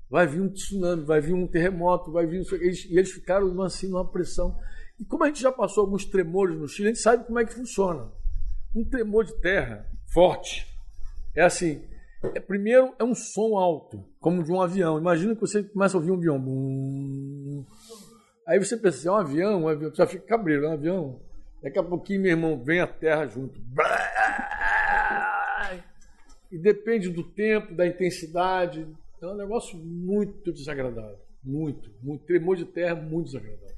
[0.07, 2.45] vai vir um tsunami, vai vir um terremoto, vai vir.
[2.61, 4.55] Eles, e eles ficaram assim numa pressão.
[4.99, 7.45] E como a gente já passou alguns tremores no Chile, a gente sabe como é
[7.45, 8.07] que funciona.
[8.75, 10.67] Um tremor de terra forte
[11.35, 11.81] é assim:
[12.35, 14.99] é, primeiro é um som alto, como de um avião.
[14.99, 16.39] Imagina que você começa a ouvir um avião.
[16.39, 17.65] Bum.
[18.47, 21.19] Aí você pensa assim, é um avião, um avião, já fica cabreiro, é um avião.
[21.63, 23.59] Daqui a pouquinho, meu irmão, vem a terra junto.
[26.53, 28.87] E depende do tempo, da intensidade,
[29.19, 31.17] é um negócio muito desagradável.
[31.43, 32.25] Muito, muito.
[32.25, 33.75] Tremor de terra muito desagradável.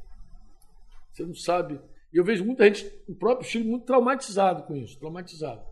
[1.09, 1.79] Você não sabe.
[2.11, 4.99] E eu vejo muita gente, o próprio Chile, muito traumatizado com isso.
[4.99, 5.65] Traumatizado.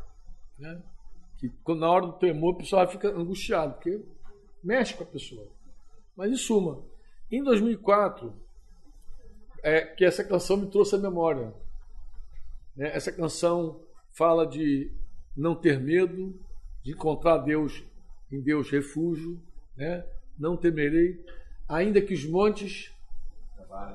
[0.57, 0.81] Né?
[1.37, 4.01] Que quando, na hora do tremor, o pessoal fica angustiado, porque
[4.63, 5.51] mexe com a pessoa.
[6.15, 6.85] Mas em suma,
[7.29, 8.33] em 2004,
[9.61, 11.53] é, que essa canção me trouxe à memória.
[12.77, 12.95] Né?
[12.95, 14.89] Essa canção fala de
[15.35, 16.33] não ter medo,
[16.83, 17.83] de encontrar Deus
[18.31, 19.39] em Deus refúgio,
[19.77, 20.05] né?
[20.37, 21.23] não temerei,
[21.67, 22.91] ainda que os montes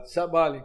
[0.04, 0.64] se abalem.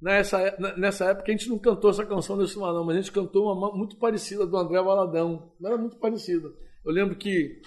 [0.00, 3.52] Nessa, nessa época a gente não cantou essa canção desse não, mas a gente cantou
[3.52, 5.50] uma muito parecida do André Valadão.
[5.60, 6.50] Não era muito parecida.
[6.84, 7.60] Eu lembro que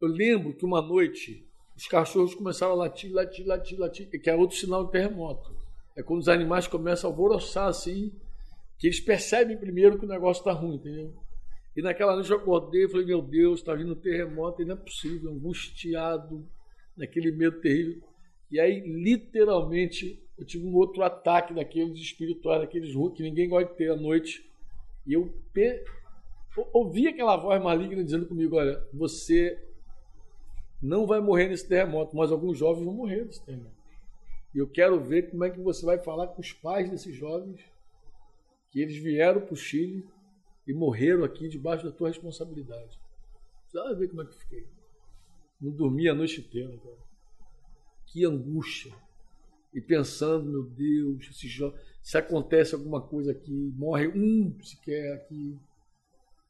[0.00, 4.34] eu lembro que uma noite os cachorros começaram a latir, latir, latir, latir, que é
[4.34, 5.54] outro sinal de terremoto.
[5.96, 8.12] É quando os animais começam a alvoroçar assim,
[8.78, 11.12] que eles percebem primeiro que o negócio está ruim, entendeu?
[11.74, 14.74] E naquela noite eu acordei e falei, meu Deus, está vindo um terremoto e não
[14.74, 16.46] é possível, angustiado,
[16.96, 18.02] naquele medo terrível.
[18.50, 23.78] E aí, literalmente, eu tive um outro ataque daqueles espirituais, daqueles que ninguém gosta de
[23.78, 24.44] ter à noite.
[25.06, 25.82] E eu pe...
[26.74, 29.58] ouvi aquela voz maligna dizendo comigo: olha, você
[30.82, 33.82] não vai morrer nesse terremoto, mas alguns jovens vão morrer nesse terremoto.
[34.54, 37.60] E eu quero ver como é que você vai falar com os pais desses jovens,
[38.70, 40.04] que eles vieram para o Chile
[40.66, 42.98] e morreram aqui debaixo da tua responsabilidade.
[43.66, 44.66] Você ver como é que eu fiquei.
[45.60, 46.98] Não dormi a noite inteira, cara.
[48.06, 48.92] Que angústia.
[49.72, 51.48] E pensando, meu Deus, se,
[52.02, 55.58] se acontece alguma coisa aqui, morre um sequer aqui.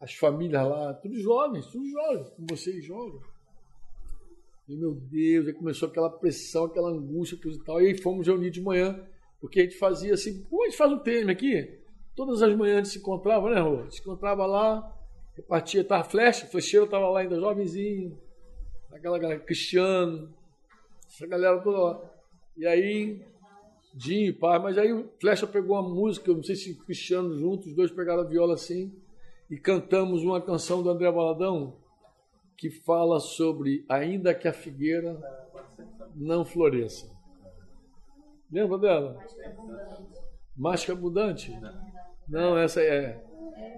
[0.01, 3.22] As famílias lá, tudo jovens, tudo jovens, como vocês jovens.
[4.68, 7.81] E meu Deus, aí começou aquela pressão, aquela angústia, coisa e tal.
[7.81, 9.07] E aí fomos reunir de manhã,
[9.40, 11.82] porque a gente fazia assim, como a gente faz um tema aqui?
[12.14, 13.90] Todas as manhãs a gente se encontrava, né, Rô?
[13.90, 14.94] Se encontrava lá,
[15.37, 18.18] repartia, tava flecha, flecheiro tava lá ainda jovenzinho,
[18.92, 20.33] aquela galera, Cristiano,
[21.07, 22.01] essa galera toda lá.
[22.57, 23.25] E aí,
[23.94, 27.66] Dinho, pai, mas aí o Flecha pegou uma música, eu não sei se Cristiano juntos,
[27.66, 28.90] os dois pegaram a viola assim,
[29.51, 31.77] e cantamos uma canção do André Valadão
[32.57, 35.20] que fala sobre ainda que a figueira
[36.14, 37.11] não floresça.
[38.51, 39.18] Lembra dela?
[40.84, 41.58] Que abundante?
[42.28, 43.22] Não, essa é.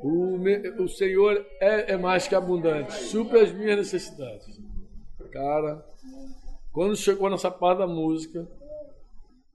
[0.02, 0.38] O,
[0.82, 4.60] o Senhor é, é mais que abundante, supre as minhas necessidades.
[5.32, 5.84] Cara,
[6.72, 8.46] quando chegou nessa parte da música,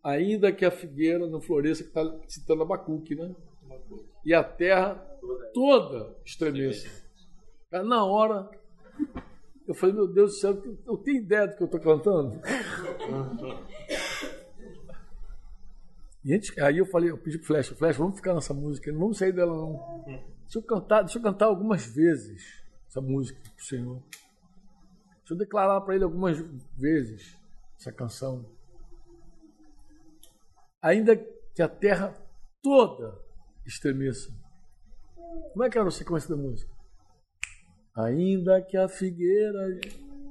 [0.03, 3.34] ainda que a figueira não floresça, que está citando Abacuque, né?
[4.25, 4.95] E a terra
[5.53, 6.89] toda estremeça.
[7.69, 8.49] Cara, na hora,
[9.67, 12.41] eu falei, meu Deus do céu, eu tenho ideia do que eu estou cantando?
[16.23, 18.99] E antes, aí eu falei, eu pedi pro Flecha, Flecha, vamos ficar nessa música, não
[18.99, 20.03] vamos sair dela não.
[20.05, 22.43] Deixa eu cantar, deixa eu cantar algumas vezes
[22.88, 24.01] essa música pro Senhor.
[25.19, 26.38] Deixa eu declarar para ele algumas
[26.75, 27.38] vezes
[27.79, 28.45] essa canção.
[30.82, 31.15] Ainda
[31.53, 32.13] que a terra
[32.62, 33.17] toda
[33.65, 34.34] estremeça.
[35.53, 36.71] Como é que era a sequência da música?
[37.95, 39.79] Ainda que a figueira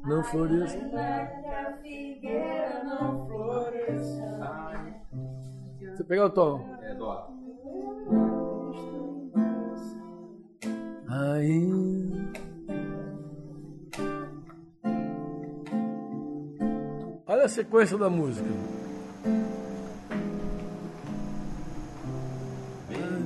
[0.04, 0.78] não floresça.
[0.78, 4.67] a figueira não floresça.
[5.98, 6.64] Você pegou o tom?
[6.80, 7.28] É dó.
[11.08, 12.40] Ainda.
[17.26, 18.46] Olha a sequência da música.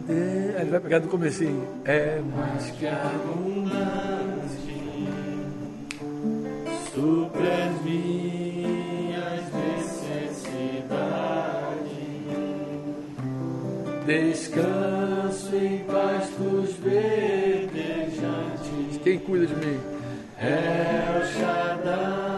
[0.09, 1.69] Aí Ele vai pegar do comecinho.
[1.85, 4.33] É mais que abundante
[6.95, 8.42] supre
[14.07, 18.21] Descanso em pastos verdejantes.
[19.05, 19.81] Quem cuida de mim?
[20.39, 22.32] É o Shaddai.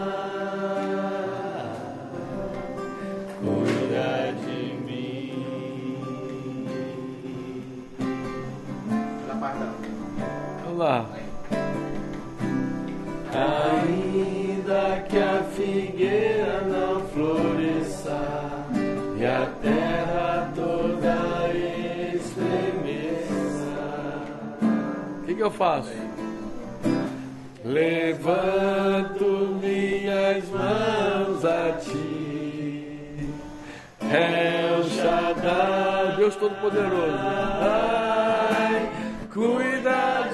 [25.57, 25.91] Faço?
[27.63, 29.25] Levanto
[29.61, 33.29] minhas mãos a ti.
[34.77, 37.17] O Shaddai, Deus Todo-Poderoso.
[37.61, 38.89] Ai,
[39.33, 40.24] cuida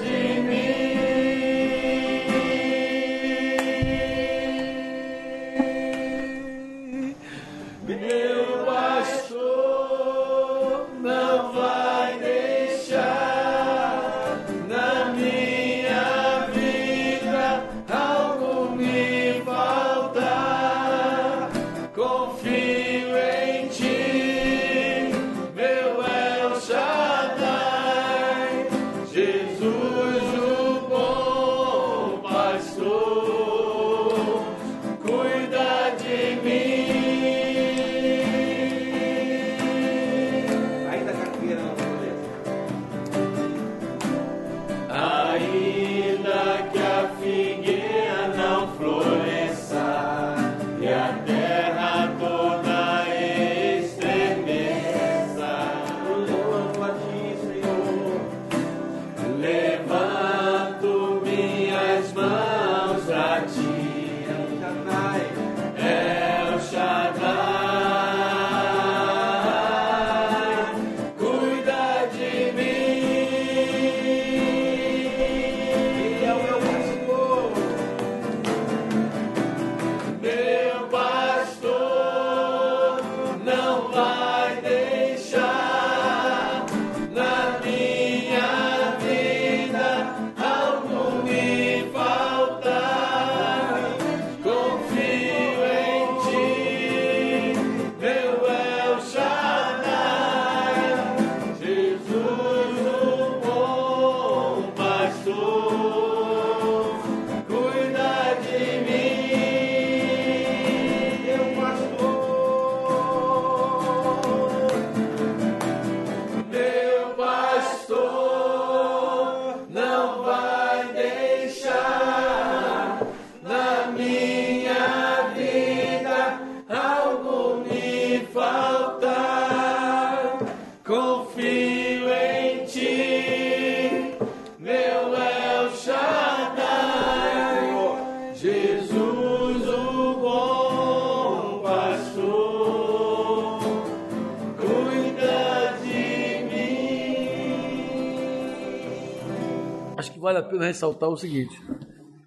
[150.52, 151.60] pena ressaltar o seguinte: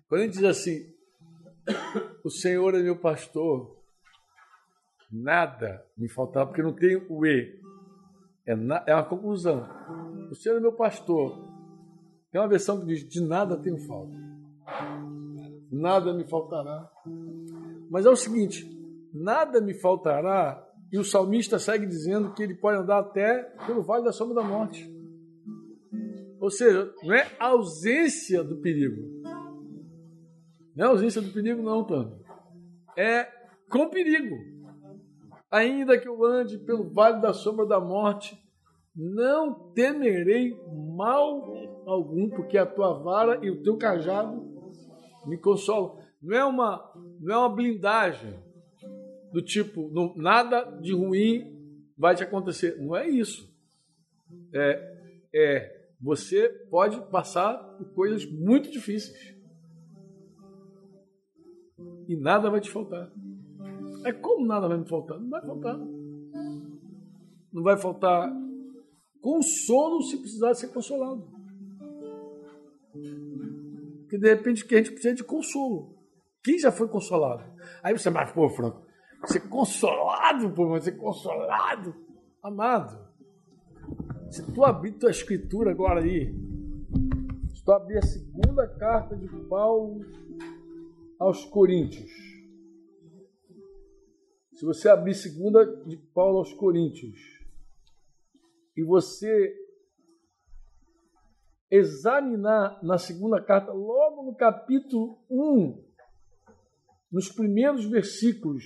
[0.07, 0.85] quando a gente diz assim,
[2.23, 3.75] o Senhor é meu pastor,
[5.11, 7.59] nada me faltará, porque não tem o E.
[8.47, 9.67] É, na- é uma conclusão.
[10.29, 11.47] O Senhor é meu pastor.
[12.31, 14.13] Tem uma versão que diz: de nada tenho falta.
[15.71, 16.89] Nada me faltará.
[17.89, 18.69] Mas é o seguinte:
[19.13, 24.03] nada me faltará, e o salmista segue dizendo que ele pode andar até pelo vale
[24.03, 24.93] da sombra da morte.
[26.39, 29.21] Ou seja, não é ausência do perigo.
[30.75, 32.17] Não é ausência do perigo, não, Tânia.
[32.97, 33.27] É
[33.69, 34.35] com perigo.
[35.49, 38.37] Ainda que eu ande pelo vale da sombra da morte,
[38.95, 40.57] não temerei
[40.95, 41.53] mal
[41.85, 44.43] algum, porque a tua vara e o teu cajado
[45.25, 45.97] me consolam.
[46.21, 48.33] Não é uma, não é uma blindagem
[49.31, 51.53] do tipo, não- nada de ruim
[51.97, 52.77] vai te acontecer.
[52.81, 53.53] Não é isso.
[54.53, 54.97] É,
[55.33, 59.35] é, você pode passar por coisas muito difíceis.
[62.07, 63.11] E nada vai te faltar.
[64.05, 65.19] É como nada vai me faltar?
[65.19, 65.77] Não vai faltar.
[67.51, 68.45] Não vai faltar
[69.25, 71.27] consolo se precisar ser consolado.
[74.01, 75.97] Porque de repente o que a gente precisa é de consolo.
[76.43, 77.43] Quem já foi consolado?
[77.81, 78.85] Aí você, mas pô, Franco,
[79.25, 81.95] ser consolado, pô, mas ser consolado.
[82.43, 83.04] Amado,
[84.35, 86.35] se tu abrir tua escritura agora aí,
[87.53, 90.01] se tu abrir a segunda carta de Paulo
[91.17, 92.11] aos Coríntios,
[94.53, 97.17] se você abrir segunda de Paulo aos Coríntios
[98.75, 99.55] e você
[101.71, 105.81] examinar na segunda carta, logo no capítulo 1,
[107.09, 108.65] nos primeiros versículos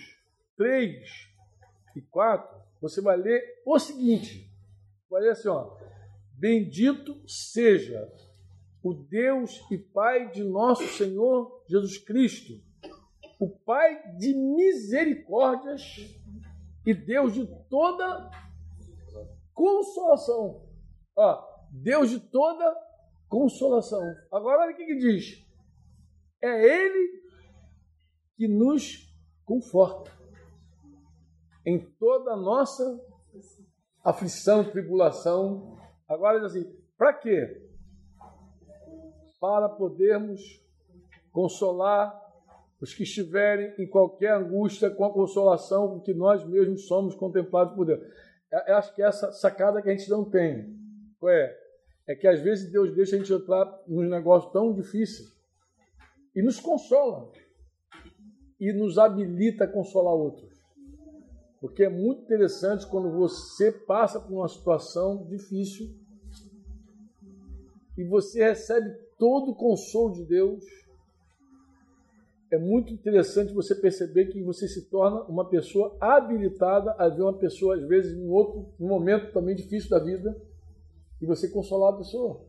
[0.58, 0.98] 3
[1.96, 4.49] e 4, você vai ler o seguinte:
[5.10, 5.76] vai ler assim, ó.
[6.34, 8.12] Bendito seja
[8.82, 12.54] o Deus e Pai de nosso Senhor Jesus Cristo,
[13.40, 15.82] o Pai de misericórdias
[16.86, 18.32] e Deus de toda
[19.54, 20.66] consolação.
[21.16, 22.74] Ó, Deus de toda
[23.28, 24.02] consolação.
[24.32, 25.46] Agora olha o que, que diz.
[26.42, 27.22] É Ele
[28.38, 30.12] que nos conforta
[31.66, 33.09] em toda a nossa
[34.04, 35.78] aflição, tribulação.
[36.08, 37.62] Agora diz assim, para quê?
[39.40, 40.62] Para podermos
[41.32, 42.30] consolar
[42.82, 47.76] os que estiverem em qualquer angústia com a consolação com que nós mesmos somos contemplados
[47.76, 48.02] por Deus.
[48.68, 50.78] Eu acho que essa sacada que a gente não tem.
[51.26, 51.60] É?
[52.08, 55.26] É que às vezes Deus deixa a gente entrar num negócio tão difícil
[56.36, 57.32] e nos consola
[58.60, 60.49] e nos habilita a consolar outros.
[61.62, 65.90] Porque é muito interessante quando você passa por uma situação difícil
[67.98, 70.64] e você recebe todo o consolo de Deus.
[72.50, 77.38] É muito interessante você perceber que você se torna uma pessoa habilitada a ver uma
[77.38, 80.36] pessoa, às vezes, em outro num momento também difícil da vida,
[81.22, 82.42] e você consolar a pessoa.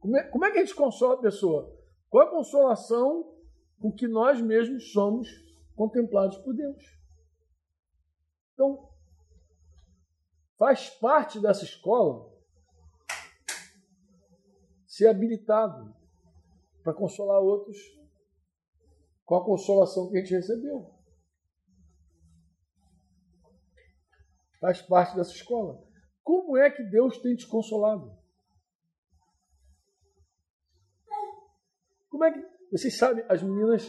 [0.00, 1.72] Como é, como é que a gente consola a pessoa?
[2.10, 3.32] Qual é a consolação
[3.80, 5.28] com que nós mesmos somos
[5.76, 6.97] contemplados por Deus?
[8.58, 8.90] Então,
[10.58, 12.28] faz parte dessa escola
[14.84, 15.94] ser habilitado
[16.82, 17.78] para consolar outros
[19.24, 20.92] com a consolação que a gente recebeu.
[24.60, 25.80] Faz parte dessa escola.
[26.24, 28.12] Como é que Deus tem te consolado?
[32.10, 32.58] Como é que.
[32.72, 33.88] Vocês sabem, as meninas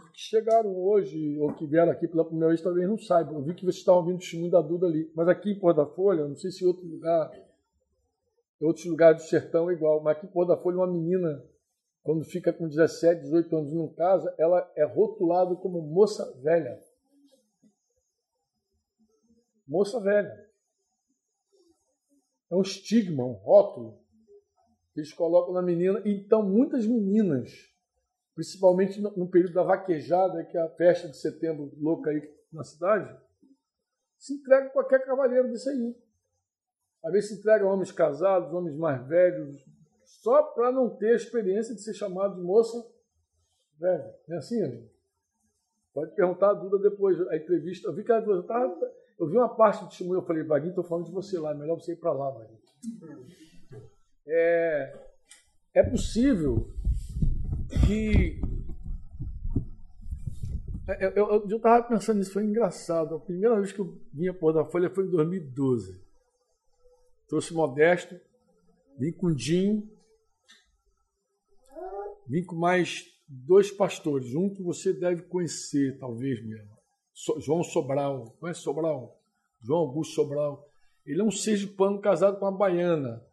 [0.00, 3.34] que chegaram hoje, ou que vieram aqui pela primeira vez, talvez não saibam.
[3.34, 5.10] Eu vi que vocês estavam ouvindo o testemunho da Duda ali.
[5.14, 7.32] Mas aqui em Porto da Folha, não sei se em outro lugar,
[8.60, 11.44] em outros lugares do sertão é igual, mas aqui em Porto da Folha, uma menina,
[12.02, 16.80] quando fica com 17, 18 anos e não casa, ela é rotulada como moça velha.
[19.66, 20.50] Moça velha.
[22.50, 23.98] É um estigma, um rótulo
[24.92, 26.02] que eles colocam na menina.
[26.04, 27.71] Então, muitas meninas,
[28.34, 32.22] principalmente no, período da vaquejada, que é a festa de setembro louca aí
[32.52, 33.14] na cidade,
[34.18, 35.96] se entregam a qualquer cavaleiro desse aí.
[37.04, 39.64] Às vezes se entregam homens casados, homens mais velhos,
[40.04, 42.78] só para não ter a experiência de ser chamado de moça
[43.78, 44.14] velha.
[44.28, 44.88] Não é assim, amigo?
[45.92, 47.88] Pode perguntar a Duda depois, a entrevista.
[47.88, 48.78] Eu vi que ela eu, tava,
[49.18, 51.54] eu vi uma parte do testemunho, eu falei, Vaguinho, estou falando de você lá, é
[51.54, 52.60] melhor você ir para lá, Vaguinho.
[54.26, 55.08] É,
[55.74, 56.72] é possível
[57.86, 58.40] que.
[61.14, 63.14] Eu estava pensando nisso, foi engraçado.
[63.14, 66.00] A primeira vez que eu vinha pôr da Folha foi em 2012.
[67.28, 68.18] Trouxe Modesto,
[68.98, 69.88] vim com Jim.
[72.26, 76.70] Vim com mais dois pastores, um que você deve conhecer, talvez mesmo.
[77.14, 78.36] So- João Sobral.
[78.38, 79.18] Conhece Sobral?
[79.60, 80.68] João Augusto Sobral.
[81.06, 83.24] Ele é um sergipano casado com uma baiana.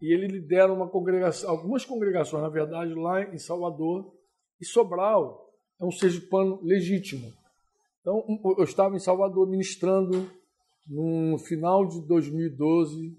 [0.00, 4.14] E ele lidera uma congregação, algumas congregações, na verdade, lá em Salvador.
[4.60, 7.32] E Sobral é um sergipano legítimo.
[8.00, 8.24] Então,
[8.58, 10.30] eu estava em Salvador ministrando
[10.86, 13.16] no final de 2012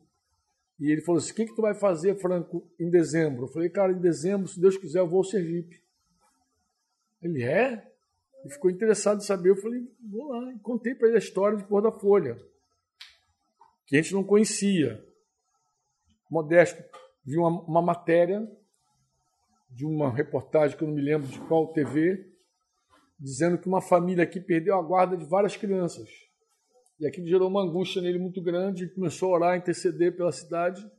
[0.80, 3.46] e ele falou assim: O que, que tu vai fazer, Franco, em dezembro?
[3.46, 5.82] Eu falei: Cara, em dezembro, se Deus quiser, eu vou ao Sergipe.
[7.22, 7.92] Ele é?
[8.44, 9.50] Ele ficou interessado em saber.
[9.50, 10.54] Eu falei: Vou lá.
[10.54, 12.38] E contei para ele a história de Pôr da Folha,
[13.88, 15.04] que a gente não conhecia.
[16.30, 16.84] Modesto
[17.26, 18.48] viu uma, uma matéria
[19.70, 22.26] de uma reportagem que eu não me lembro de qual TV,
[23.20, 26.10] dizendo que uma família aqui perdeu a guarda de várias crianças.
[27.00, 30.90] E aquilo gerou uma angústia nele muito grande, ele começou a orar, interceder pela cidade.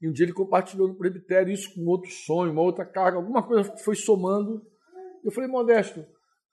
[0.00, 3.42] E um dia ele compartilhou no presbitério isso com outro sonho, uma outra carga, alguma
[3.42, 4.64] coisa foi somando.
[5.24, 6.04] Eu falei, Modesto,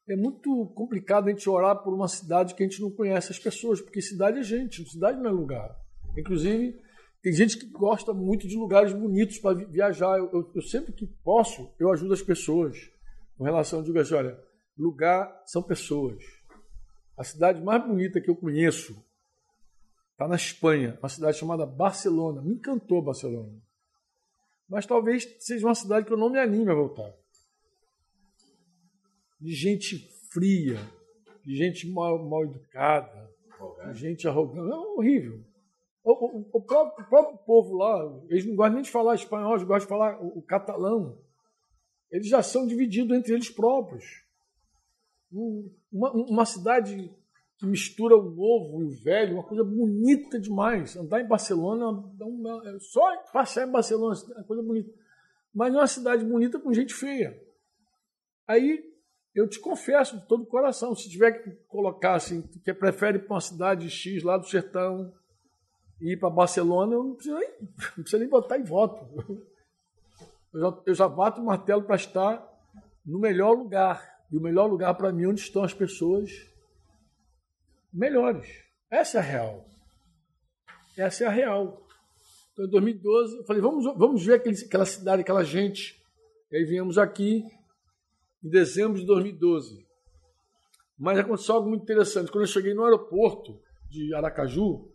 [0.09, 3.37] é muito complicado a gente orar por uma cidade que a gente não conhece as
[3.37, 5.75] pessoas, porque cidade é gente, cidade não é lugar.
[6.17, 6.79] Inclusive,
[7.21, 10.17] tem gente que gosta muito de lugares bonitos para vi- viajar.
[10.17, 12.77] Eu, eu- eu sempre que posso, eu ajudo as pessoas.
[13.37, 14.39] Com relação, eu digo assim, olha,
[14.77, 16.23] lugar são pessoas.
[17.17, 18.93] A cidade mais bonita que eu conheço
[20.13, 22.41] está na Espanha, uma cidade chamada Barcelona.
[22.41, 23.61] Me encantou Barcelona.
[24.67, 27.13] Mas talvez seja uma cidade que eu não me anime a voltar.
[29.39, 30.77] De gente fria,
[31.43, 33.29] de gente mal, mal educada,
[33.93, 34.71] de gente arrogante.
[34.71, 35.43] É horrível.
[36.03, 39.51] O, o- o próprio, o próprio povo lá, eles não gostam nem de falar espanhol,
[39.53, 41.17] eles gostam de falar o, catalão.
[42.09, 44.03] Eles já são divididos entre eles próprios.
[45.31, 47.13] Um- Uma, uma cidade
[47.57, 50.95] que mistura o novo e o velho, uma coisa bonita demais.
[50.95, 54.91] Andar em Barcelona dá uma- é só passear em Barcelona é uma coisa bonita.
[55.53, 57.37] Mas é uma cidade bonita com gente feia.
[58.47, 58.83] Aí
[59.35, 63.35] eu te confesso de todo o coração, se tiver que colocar assim, que prefere para
[63.35, 65.13] uma cidade X lá do sertão
[66.01, 67.49] ir para Barcelona, eu não preciso nem,
[67.97, 69.41] não preciso nem em voto.
[70.53, 72.45] Eu já, eu já bato o martelo para estar
[73.05, 74.09] no melhor lugar.
[74.31, 76.31] E o melhor lugar para mim é onde estão as pessoas
[77.91, 78.47] melhores.
[78.89, 79.65] Essa é a real.
[80.97, 81.85] Essa é a real.
[82.53, 86.01] Então, em 2012, eu falei, vamos, vamos ver aquele, aquela cidade, aquela gente.
[86.51, 87.45] E aí viemos aqui
[88.43, 89.85] em dezembro de 2012.
[90.97, 92.31] Mas aconteceu algo muito interessante.
[92.31, 94.91] Quando eu cheguei no aeroporto de Aracaju,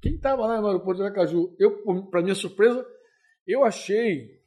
[0.00, 1.54] quem estava lá no aeroporto de Aracaju?
[1.58, 2.86] Eu, para minha surpresa,
[3.46, 4.38] eu achei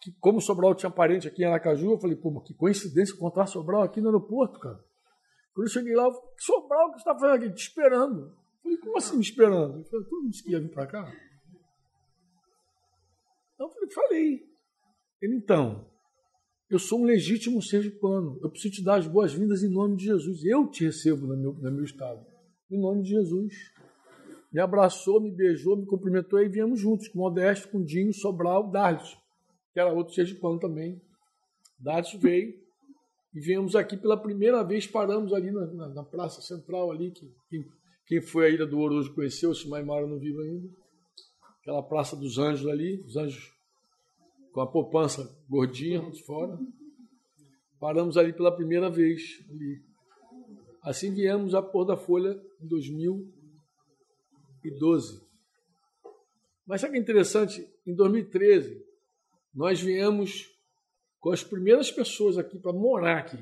[0.00, 3.82] que, como Sobral tinha parente aqui em Aracaju, eu falei, pô, que coincidência encontrar Sobral
[3.82, 4.78] aqui no aeroporto, cara.
[5.54, 7.54] Quando eu cheguei lá, eu falei, Sobral, o que você está fazendo aqui?
[7.54, 8.20] Te esperando.
[8.20, 9.76] Eu falei, como assim me esperando?
[9.76, 11.12] Ele falou, tu não disse que ia vir para cá?
[13.54, 14.46] Então, eu falei, falei.
[15.22, 15.86] Ele, então,
[16.68, 18.38] eu sou um legítimo sergipano.
[18.42, 20.44] Eu preciso te dar as boas-vindas em nome de Jesus.
[20.44, 22.24] Eu te recebo no meu, no meu estado.
[22.70, 23.54] Em nome de Jesus.
[24.56, 29.14] Me abraçou, me beijou, me cumprimentou e viemos juntos, com Modesto, com Dinho, Sobral, Darlis,
[29.70, 30.98] que era outro sergipano também.
[31.78, 32.54] Darlis veio
[33.34, 37.30] e viemos aqui pela primeira vez, paramos ali na, na- na Praça Central, ali, que
[37.50, 37.64] quem,
[38.06, 40.66] quem foi à Ilha do Ouro hoje conheceu, se Maimara não viu ainda.
[41.60, 43.52] Aquela Praça dos Anjos ali, os anjos
[44.54, 46.58] com a poupança gordinha de fora.
[47.78, 49.20] Paramos ali pela primeira vez.
[49.50, 49.82] Ali.
[50.82, 52.66] Assim viemos a Pôr da Folha em
[54.70, 55.26] 2012.
[56.66, 57.68] Mas sabe que é interessante?
[57.86, 58.84] Em 2013,
[59.54, 60.50] nós viemos
[61.20, 63.38] com as primeiras pessoas aqui para morar aqui.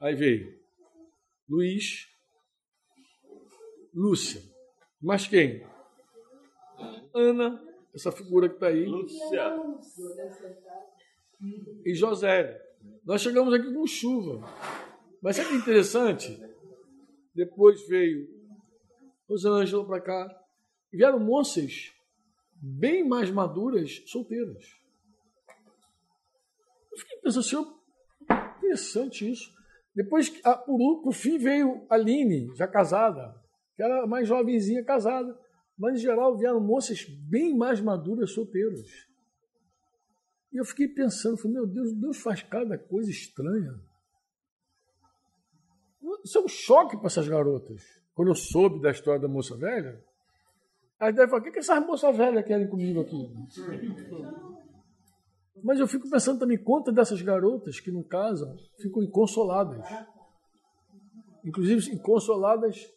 [0.00, 0.60] Aí veio
[1.48, 2.08] Luiz,
[3.94, 4.42] Lúcia.
[5.00, 5.66] Mas quem?
[7.14, 7.62] Ana,
[7.94, 9.56] essa figura que está aí Lúcia.
[11.84, 12.60] e José.
[13.04, 14.48] Nós chegamos aqui com chuva.
[15.20, 16.40] Mas sabe que é interessante?
[17.34, 18.28] Depois veio
[19.32, 20.44] Rosângela para cá.
[20.92, 21.90] E vieram moças
[22.54, 24.64] bem mais maduras, solteiras.
[26.90, 29.50] Eu fiquei pensando assim, interessante isso.
[29.94, 33.34] Depois, ah, por, por fim, veio a Aline, já casada,
[33.74, 35.38] que era mais jovenzinha, casada.
[35.78, 38.86] Mas, em geral, vieram moças bem mais maduras, solteiras.
[40.52, 43.80] E eu fiquei pensando, falei, meu Deus, Deus faz cada coisa estranha.
[46.22, 48.01] Isso é um choque para essas garotas.
[48.14, 50.02] Quando eu soube da história da moça velha,
[51.00, 53.28] elas devem falar, o que, que essas moças velhas querem comigo aqui?
[55.62, 59.84] Mas eu fico pensando também, quantas dessas garotas que não casam ficam inconsoladas.
[61.44, 62.88] Inclusive, inconsoladas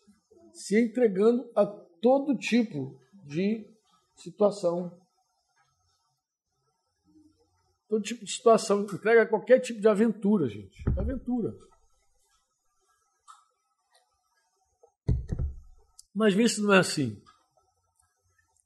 [0.53, 3.65] se entregando a todo tipo de
[4.15, 4.91] situação
[7.95, 10.83] todo tipo de situação, entrega qualquer tipo de aventura, gente.
[10.97, 11.55] Aventura.
[16.15, 17.21] Mas vê se não é assim.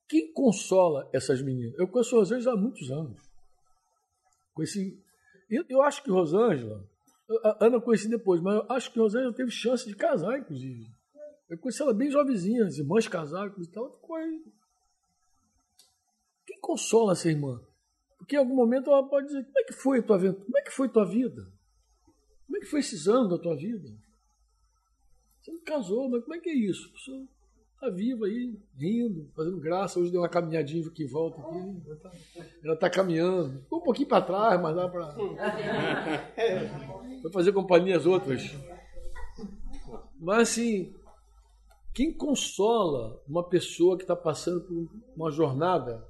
[0.08, 1.78] Quem consola essas meninas?
[1.80, 3.20] Eu conheço a Rosângela há muitos anos.
[4.54, 5.04] Conheci.
[5.50, 6.88] Eu, eu acho que Rosângela.
[7.44, 10.88] A Ana eu conheci depois, mas eu acho que Rosângela teve chance de casar, inclusive.
[11.50, 14.00] Eu conheci ela bem jovenzinha, as irmãs casaram e tal.
[16.46, 17.64] Quem consola essa irmã?
[18.18, 20.46] Porque em algum momento ela pode dizer: como é que foi a tua aventura?
[20.46, 21.52] Como é que foi a tua vida?
[22.46, 23.90] Como é que foi esses anos da tua vida?
[25.40, 26.92] Você não casou, mas como é que é isso?
[26.94, 27.39] A
[27.80, 30.00] está viva aí, rindo, fazendo graça.
[30.00, 31.82] Hoje deu uma caminhadinha aqui e volta aqui.
[32.62, 33.62] Ela está caminhando.
[33.62, 35.16] Ficou um pouquinho para trás, mas dá para.
[37.22, 38.54] Foi fazer companhia às outras.
[40.20, 40.94] Mas assim,
[41.94, 46.06] quem consola uma pessoa que está passando por uma jornada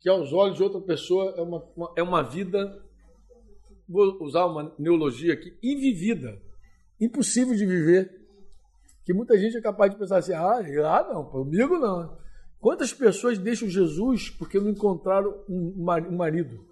[0.00, 2.84] que aos olhos de outra pessoa é uma, uma, é uma vida,
[3.88, 6.42] vou usar uma neologia aqui, invivida,
[7.00, 8.23] impossível de viver.
[9.04, 12.16] Que muita gente é capaz de pensar assim, ah, ah não, comigo não.
[12.58, 16.64] Quantas pessoas deixam Jesus porque não encontraram um marido?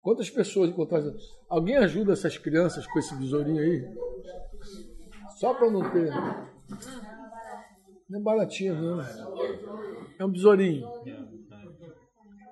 [0.00, 1.14] Quantas pessoas encontraram?
[1.48, 3.84] Alguém ajuda essas crianças com esse besourinho aí?
[5.38, 6.10] Só para não ter.
[8.08, 9.00] Não é baratinho, não.
[10.18, 10.88] É um besourinho.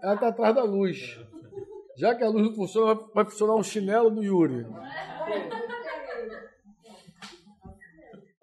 [0.02, 1.18] Ela está atrás da luz.
[1.96, 4.66] Já que a luz não funciona, vai funcionar um chinelo do Yuri.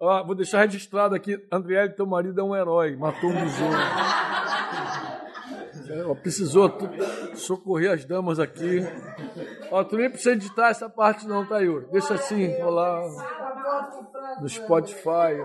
[0.04, 3.78] Ó, vou deixar registrado aqui, Andriele, teu marido é um herói, matou um besouro.
[5.88, 6.76] É, precisou
[7.36, 8.80] socorrer as damas aqui.
[9.70, 11.86] Ó, tu nem precisa editar essa parte não, tá, Yuri?
[11.92, 13.04] Deixa assim, rolar
[14.40, 15.38] no Spotify.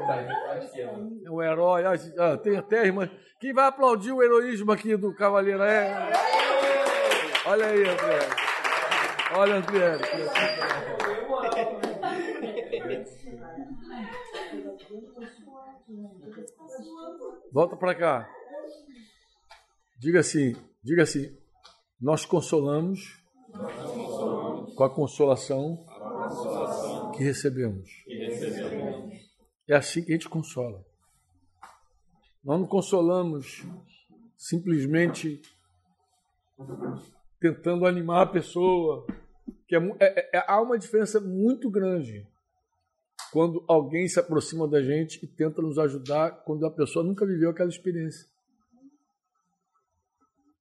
[1.23, 1.83] É um herói.
[1.85, 3.07] Ah, tem até irmã.
[3.39, 6.11] Quem vai aplaudir o heroísmo aqui do Cavaleiro é.
[7.45, 8.19] Olha aí, André.
[9.35, 10.96] Olha, André.
[17.51, 18.29] Volta para cá.
[19.97, 21.35] Diga assim, diga assim.
[21.99, 23.23] Nós consolamos
[24.75, 25.85] com a consolação
[27.15, 27.89] que recebemos.
[29.67, 30.85] É assim que a gente consola.
[32.43, 33.65] Nós não consolamos
[34.37, 35.41] simplesmente
[37.39, 39.07] tentando animar a pessoa.
[39.67, 42.27] Que é, é, é, há uma diferença muito grande
[43.31, 47.49] quando alguém se aproxima da gente e tenta nos ajudar quando a pessoa nunca viveu
[47.49, 48.27] aquela experiência.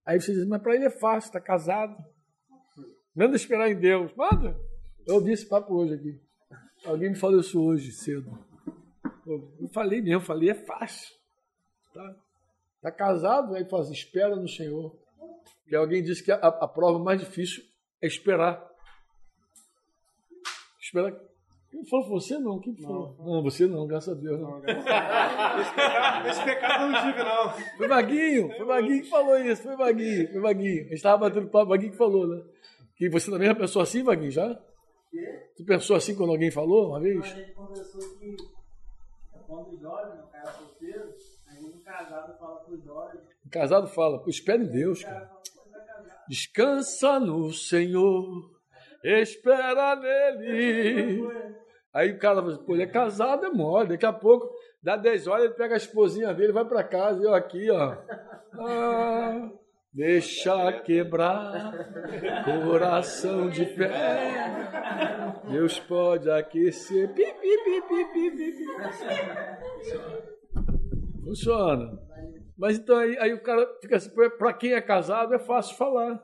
[0.04, 1.96] Aí você diz, mas para ele é fácil, está casado.
[3.14, 4.14] Manda esperar em Deus.
[4.14, 4.56] Manda.
[5.06, 6.20] Eu ouvi esse papo hoje aqui.
[6.84, 8.38] Alguém me falou isso hoje cedo.
[9.26, 11.14] Eu falei mesmo, falei, é fácil.
[11.92, 12.16] Tá,
[12.82, 14.94] tá casado, aí faz, assim, espera no Senhor.
[15.62, 17.64] Porque alguém disse que a, a prova mais difícil
[18.00, 18.64] é esperar.
[20.80, 21.25] Esperar
[21.76, 22.20] quem falou?
[22.20, 22.58] Você não?
[22.58, 23.14] Quem falou?
[23.18, 24.40] Não, não, você não, graças a Deus.
[24.40, 24.60] Não.
[24.60, 27.76] Não, esse, pecado, esse pecado eu não tive, não.
[27.76, 30.80] Foi Vaguinho, foi Vaguinho que falou isso, foi Vaguinho, foi Vaguinho.
[30.80, 32.42] A gente estava batendo papo, Vaguinho que falou, né?
[32.96, 34.58] Que você também já pensou assim, Vaguinho, já?
[35.56, 37.20] Tu pensou assim quando alguém falou uma vez?
[37.20, 38.36] A gente conversou que
[39.46, 41.14] quando o Jorge, o cara solteiro,
[41.46, 42.74] aí um casado fala pro.
[42.74, 45.30] O casado fala, espera em Deus, cara.
[46.28, 48.50] Descansa no Senhor,
[49.04, 51.22] espera nele.
[51.96, 53.88] Aí o cara fala, pô, ele é casado, é mole.
[53.88, 57.24] Daqui a pouco, dá 10 horas, ele pega a esposinha dele, vai para casa, e
[57.24, 57.96] eu aqui, ó.
[58.52, 59.50] Ah,
[59.94, 61.72] deixa quebrar,
[62.44, 63.88] coração de pé.
[65.50, 67.14] Deus pode aquecer.
[67.14, 68.66] Pi, pi, pi, pi, pi, pi.
[71.24, 71.98] Funciona.
[72.58, 76.22] Mas então aí, aí o cara fica assim, para quem é casado é fácil falar.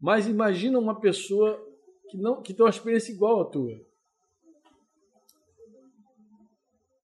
[0.00, 1.64] Mas imagina uma pessoa
[2.08, 3.88] que não que tem uma experiência igual à tua.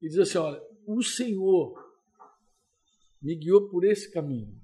[0.01, 1.75] E diz assim: olha, o Senhor
[3.21, 4.55] me guiou por esse caminho.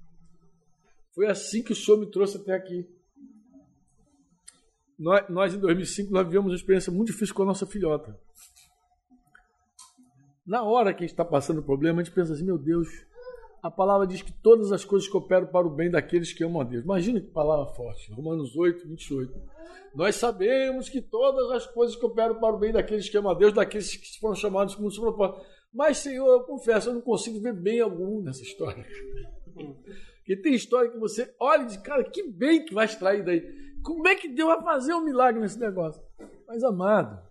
[1.13, 2.87] Foi assim que o Senhor me trouxe até aqui.
[4.97, 8.19] Nós, nós em 2005, nós vivemos uma experiência muito difícil com a nossa filhota.
[10.45, 12.87] Na hora que a gente está passando o problema, a gente pensa assim: meu Deus,
[13.61, 16.65] a palavra diz que todas as coisas cooperam para o bem daqueles que amam a
[16.65, 16.83] Deus.
[16.83, 18.11] Imagina que palavra forte.
[18.11, 19.52] Romanos 8, 28.
[19.93, 23.53] Nós sabemos que todas as coisas cooperam para o bem daqueles que amam a Deus,
[23.53, 25.45] daqueles que foram chamados com o seu propósito.
[25.73, 28.85] Mas, Senhor, eu confesso, eu não consigo ver bem algum nessa história.
[29.53, 33.41] Porque tem história que você olha e diz, cara, que bem que vai extrair daí.
[33.83, 36.01] Como é que Deus vai fazer um milagre nesse negócio?
[36.47, 37.21] Mas, amado,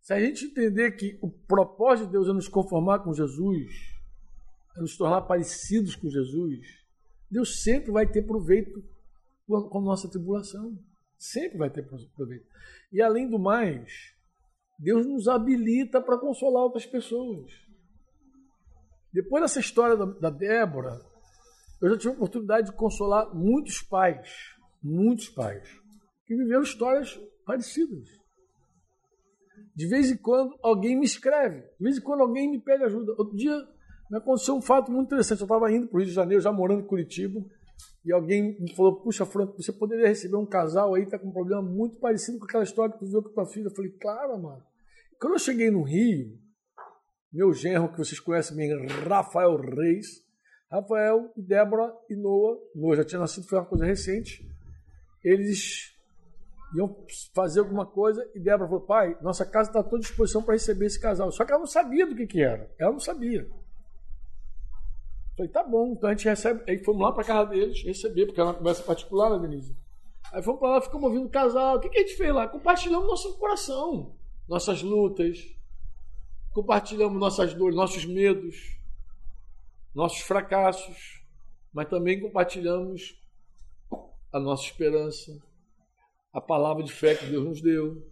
[0.00, 3.72] se a gente entender que o propósito de Deus é nos conformar com Jesus,
[4.76, 6.60] é nos tornar parecidos com Jesus,
[7.30, 8.84] Deus sempre vai ter proveito
[9.46, 10.76] com a nossa tribulação.
[11.18, 12.46] Sempre vai ter proveito.
[12.92, 14.14] E além do mais,
[14.78, 17.50] Deus nos habilita para consolar outras pessoas.
[19.12, 21.00] Depois dessa história da, da Débora,
[21.80, 24.28] eu já tive a oportunidade de consolar muitos pais,
[24.82, 25.68] muitos pais,
[26.26, 28.08] que viveram histórias parecidas.
[29.74, 33.12] De vez em quando alguém me escreve, de vez em quando alguém me pede ajuda.
[33.12, 33.56] Outro dia
[34.10, 35.40] me aconteceu um fato muito interessante.
[35.40, 37.40] Eu estava indo para o Rio de Janeiro, já morando em Curitiba,
[38.04, 41.32] e alguém me falou: Puxa, Franco, você poderia receber um casal aí está com um
[41.32, 43.66] problema muito parecido com aquela história que tu viu com tua filha.
[43.66, 44.62] Eu falei: Claro, mano.
[45.18, 46.38] Quando eu cheguei no Rio,
[47.32, 50.06] meu genro, que vocês conhecem bem, Rafael Reis,
[50.70, 54.46] Rafael e Débora e Noah, Noah já tinha nascido, foi uma coisa recente,
[55.22, 55.94] eles
[56.76, 56.94] iam
[57.34, 61.00] fazer alguma coisa e Débora falou: Pai, nossa casa está à disposição para receber esse
[61.00, 61.30] casal.
[61.32, 62.70] Só que ela não sabia do que, que era.
[62.78, 63.48] Ela não sabia.
[65.36, 66.62] Falei, tá bom, então a gente recebe.
[66.68, 69.76] Aí fomos lá para casa deles receber, porque era uma conversa particular, né, Denise?
[70.32, 71.76] Aí fomos para lá, ficamos ouvindo o casal.
[71.76, 72.46] O que, que a gente fez lá?
[72.46, 74.14] Compartilhamos nosso coração,
[74.48, 75.44] nossas lutas,
[76.52, 78.78] compartilhamos nossas dores, nossos medos,
[79.92, 81.20] nossos fracassos,
[81.72, 83.20] mas também compartilhamos
[84.32, 85.40] a nossa esperança,
[86.32, 88.06] a palavra de fé que Deus nos deu,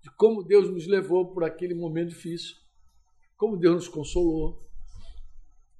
[0.00, 2.56] de como Deus nos levou por aquele momento difícil,
[3.36, 4.67] como Deus nos consolou,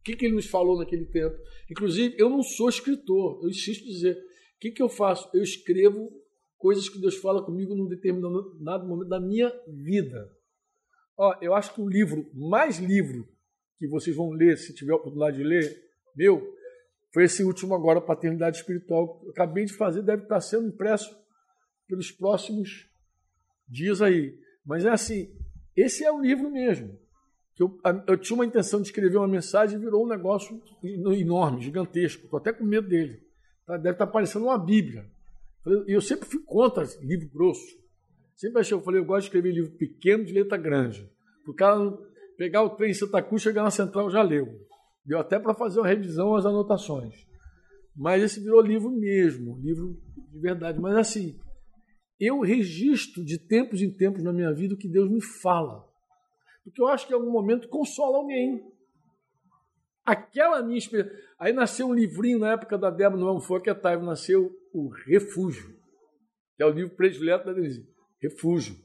[0.09, 1.37] que, que Ele nos falou naquele tempo.
[1.71, 5.29] Inclusive, eu não sou escritor, eu insisto em dizer, o que, que eu faço?
[5.35, 6.11] Eu escrevo
[6.57, 10.31] coisas que Deus fala comigo num determinado momento da minha vida.
[11.17, 13.29] Ó, eu acho que o livro, mais livro
[13.79, 15.85] que vocês vão ler, se tiver a oportunidade de ler,
[16.17, 16.57] meu,
[17.13, 19.21] foi esse último agora, Paternidade Espiritual.
[19.25, 21.17] Eu acabei de fazer, deve estar sendo impresso
[21.87, 22.89] pelos próximos
[23.69, 24.37] dias aí.
[24.65, 25.33] Mas é assim,
[25.77, 26.99] esse é o livro mesmo.
[27.59, 31.61] Que eu, eu tinha uma intenção de escrever uma mensagem e virou um negócio enorme,
[31.61, 32.23] gigantesco.
[32.23, 33.21] Estou até com medo dele.
[33.67, 33.77] Tá?
[33.77, 35.05] Deve estar parecendo uma Bíblia.
[35.89, 37.67] E eu sempre fui contra livro grosso.
[38.37, 41.11] Sempre achei, eu falei, eu gosto de escrever livro pequeno de letra grande.
[41.49, 41.99] O cara
[42.37, 44.47] pegar o trem em Santa Cruz, chegar na central, já leu.
[45.05, 47.27] Deu até para fazer uma revisão às anotações.
[47.97, 50.01] Mas esse virou livro mesmo, livro
[50.33, 50.79] de verdade.
[50.79, 51.37] Mas assim,
[52.21, 55.88] eu registro de tempos em tempos na minha vida o que Deus me fala.
[56.69, 58.63] Porque eu acho que em algum momento consola alguém.
[60.05, 61.15] Aquela minha experiência.
[61.39, 64.89] Aí nasceu um livrinho na época da Débora no Foi que a Taiva nasceu o
[64.89, 65.77] Refúgio,
[66.57, 67.87] que é o livro predileto da Denise.
[68.21, 68.77] Refúgio.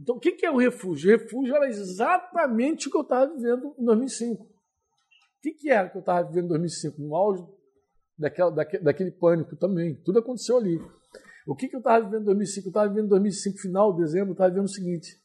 [0.00, 1.10] Então, o que é o refúgio?
[1.10, 4.44] O refúgio era exatamente o que eu estava vivendo em 2005.
[4.44, 4.48] O
[5.40, 7.02] que era que eu estava vivendo em 2005?
[7.02, 7.44] No auge
[8.16, 9.94] daquela, daquele, daquele pânico também.
[10.04, 10.80] Tudo aconteceu ali.
[11.46, 12.66] O que eu estava vivendo em 2005?
[12.66, 15.20] Eu estava vivendo em 2005, final de dezembro, eu estava vivendo o seguinte.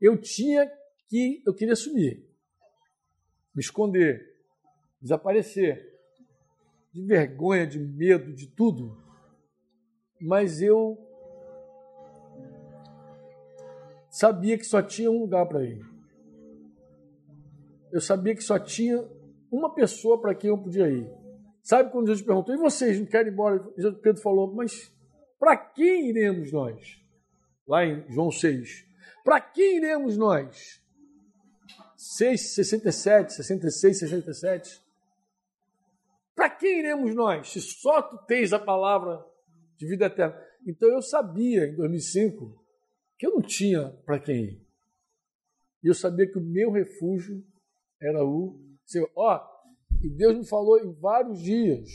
[0.00, 0.70] Eu tinha
[1.08, 2.24] que, eu queria sumir.
[3.54, 4.36] Me esconder.
[5.00, 5.98] Desaparecer.
[6.92, 8.96] De vergonha, de medo, de tudo.
[10.20, 10.98] Mas eu
[14.10, 15.84] sabia que só tinha um lugar para ir.
[17.92, 19.02] Eu sabia que só tinha
[19.50, 21.10] uma pessoa para quem eu podia ir.
[21.62, 23.60] Sabe quando Jesus perguntou, e vocês não querem ir embora?
[24.02, 24.92] Pedro falou, mas
[25.38, 26.98] para quem iremos nós?
[27.66, 28.86] Lá em João 6.
[29.24, 30.82] Para quem iremos nós?
[31.98, 34.80] 6, 67, 66, 67.
[36.32, 37.50] Para quem iremos nós?
[37.50, 39.20] Se só tu tens a palavra
[39.76, 40.40] de vida eterna.
[40.64, 42.64] Então eu sabia em 2005
[43.18, 44.66] que eu não tinha para quem ir.
[45.82, 47.44] E eu sabia que o meu refúgio
[48.00, 49.10] era o Senhor.
[49.16, 49.40] Ó,
[50.00, 51.90] e Deus me falou em vários dias,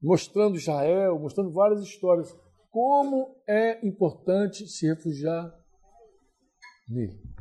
[0.00, 2.34] mostrando Israel, mostrando várias histórias,
[2.70, 5.54] como é importante se refugiar
[6.88, 7.35] nele.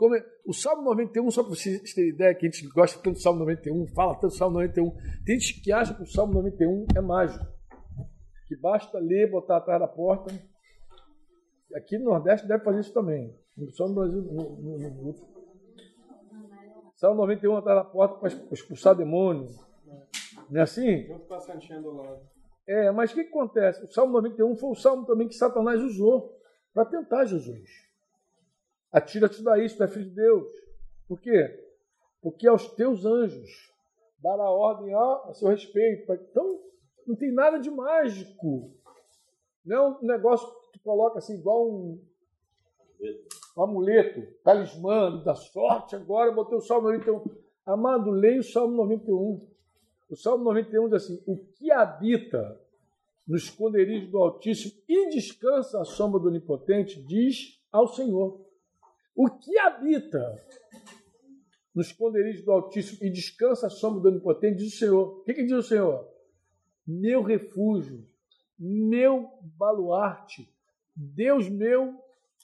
[0.00, 3.16] Como é, o Salmo 91, só para vocês terem ideia, que a gente gosta tanto
[3.16, 4.96] do Salmo 91, fala tanto do Salmo 91,
[5.26, 7.44] tem gente que acha que o Salmo 91 é mágico
[8.48, 10.34] que basta ler, botar atrás da porta.
[11.76, 13.38] Aqui no Nordeste deve fazer isso também.
[13.74, 14.22] Só no Brasil.
[14.22, 15.14] No, no, no,
[16.96, 19.48] Salmo 91 atrás da porta para expulsar demônio.
[20.48, 21.06] Não é assim?
[21.06, 22.22] Junto com a Santinha do lado.
[22.66, 23.84] É, mas o que, que acontece?
[23.84, 26.36] O Salmo 91 foi o salmo também que Satanás usou
[26.72, 27.89] para tentar Jesus.
[28.92, 30.48] Atira-te daí, tu é filho de Deus.
[31.06, 31.68] Por quê?
[32.20, 33.72] Porque aos teus anjos
[34.18, 36.12] dará ordem a, a seu respeito.
[36.12, 36.60] Então,
[37.06, 38.70] não tem nada de mágico.
[39.64, 42.02] Não é um negócio que tu coloca assim, igual um,
[43.56, 45.96] um amuleto, talismã da sorte.
[45.96, 47.24] Agora eu botei o Salmo 91.
[47.66, 49.48] Amado, leia o Salmo 91.
[50.10, 52.60] O Salmo 91 diz assim: O que habita
[53.26, 58.44] no esconderijo do Altíssimo e descansa à sombra do Onipotente, diz ao Senhor.
[59.14, 60.36] O que habita
[61.74, 65.18] no esconderijo do Altíssimo e descansa a sombra do Onipotente, diz o Senhor.
[65.20, 66.08] O que, que diz o Senhor?
[66.86, 68.06] Meu refúgio,
[68.58, 70.52] meu baluarte,
[70.94, 71.94] Deus meu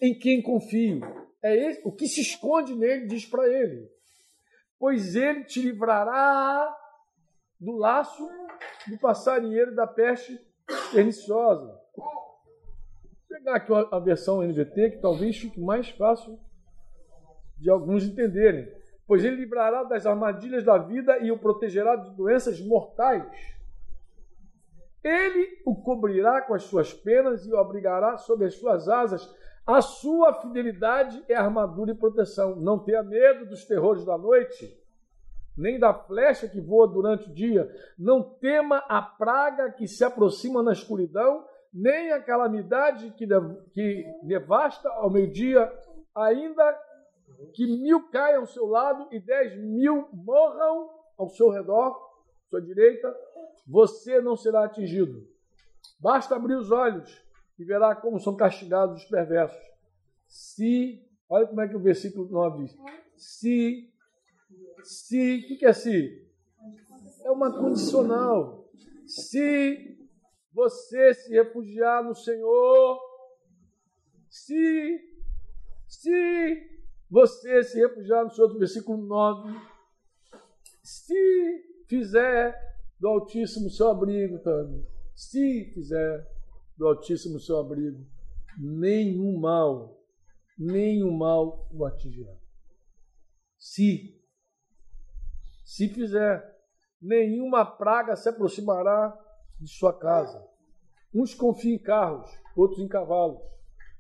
[0.01, 1.01] em quem confio.
[1.43, 3.91] É o que se esconde nele diz para ele.
[4.79, 6.75] Pois ele te livrará
[7.59, 8.29] do laço
[8.87, 10.39] do passarinheiro da peste
[10.93, 11.81] perniciosa.
[11.97, 12.07] Vou
[13.29, 16.39] pegar aqui a versão NVT, que talvez fique mais fácil
[17.57, 18.71] de alguns entenderem.
[19.07, 23.25] Pois ele livrará das armadilhas da vida e o protegerá de doenças mortais.
[25.03, 29.33] Ele o cobrirá com as suas penas e o abrigará sob as suas asas.
[29.65, 32.57] A sua fidelidade é armadura e proteção.
[32.57, 34.77] Não tenha medo dos terrores da noite,
[35.57, 37.71] nem da flecha que voa durante o dia.
[37.97, 43.27] Não tema a praga que se aproxima na escuridão, nem a calamidade que,
[43.73, 45.73] que devasta ao meio-dia,
[46.15, 46.86] ainda
[47.53, 52.63] que mil caiam ao seu lado e dez mil morram ao seu redor, à sua
[52.63, 53.15] direita,
[53.67, 55.27] você não será atingido.
[55.99, 57.25] Basta abrir os olhos
[57.59, 59.65] e verá como são castigados os perversos.
[60.27, 62.77] Se, olha como é que o versículo 9 diz:
[63.17, 63.91] se,
[64.83, 66.27] se, o que, que é se?
[67.23, 68.69] É uma condicional.
[69.07, 69.97] Se
[70.53, 73.01] você se refugiar no Senhor,
[74.29, 75.01] se,
[75.87, 76.76] se
[77.11, 79.59] você se refugiar no Senhor, versículo 9,
[80.83, 82.55] se fizer
[82.99, 86.27] do Altíssimo seu abrigo, Tânia, se fizer
[86.77, 88.05] do Altíssimo seu abrigo,
[88.59, 90.01] nenhum mal,
[90.59, 92.35] nenhum mal o atingirá.
[93.59, 94.21] Se,
[95.65, 96.57] se fizer,
[97.01, 99.17] nenhuma praga se aproximará
[99.61, 100.45] de sua casa.
[101.15, 103.41] Uns confiam em carros, outros em cavalos.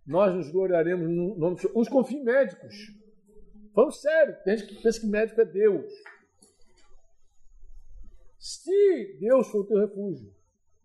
[0.06, 2.10] Nós nos gloriaremos no nome do Senhor.
[2.10, 2.74] Em médicos.
[3.74, 5.92] Vamos sério, tem gente que pensa que médico é Deus.
[8.38, 10.32] Se Deus for o teu refúgio,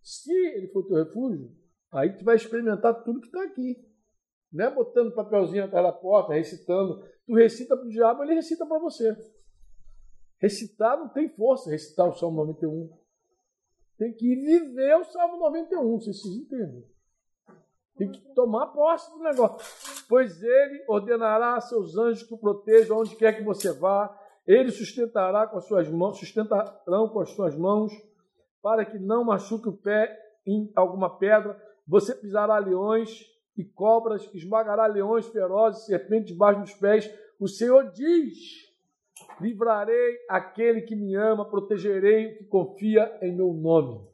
[0.02, 1.56] se Ele for o teu refúgio,
[1.92, 3.78] aí tu vai experimentar tudo que está aqui.
[4.52, 7.02] Não é botando papelzinho atrás da porta, recitando.
[7.26, 9.16] Tu recita para o diabo, ele recita para você.
[10.40, 12.90] Recitar não tem força, recitar o Salmo 91.
[13.98, 16.84] Tem que viver o Salmo 91, vocês entendem.
[18.02, 19.60] Tem que tomar posse do negócio.
[20.10, 24.12] Pois ele ordenará a seus anjos que o protejam onde quer que você vá.
[24.48, 27.94] Ele sustentará com as suas mãos, sustentarão com as suas mãos,
[28.60, 31.62] para que não machuque o pé em alguma pedra.
[31.88, 33.24] Você pisará leões
[33.56, 37.08] e cobras, esmagará leões ferozes, serpentes debaixo dos pés.
[37.40, 38.36] O Senhor diz:
[39.40, 44.10] livrarei aquele que me ama, protegerei o que confia em meu nome.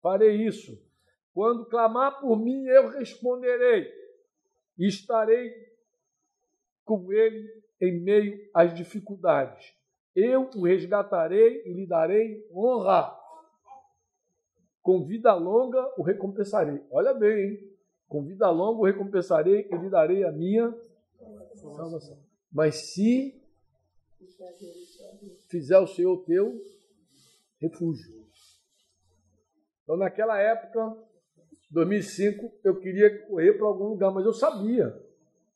[0.00, 0.83] Farei isso.
[1.34, 3.92] Quando clamar por mim, eu responderei
[4.78, 5.52] e estarei
[6.84, 9.74] com ele em meio às dificuldades.
[10.14, 13.20] Eu o resgatarei e lhe darei honra.
[14.80, 16.80] Com vida longa o recompensarei.
[16.88, 17.76] Olha bem, hein?
[18.06, 20.72] Com vida longa o recompensarei e lhe darei a minha
[21.56, 22.16] salvação.
[22.52, 23.42] Mas se
[25.48, 26.62] fizer o Senhor teu
[27.58, 28.24] refúgio.
[29.82, 30.96] Então, naquela época,
[31.74, 34.96] 2005 eu queria correr para algum lugar, mas eu sabia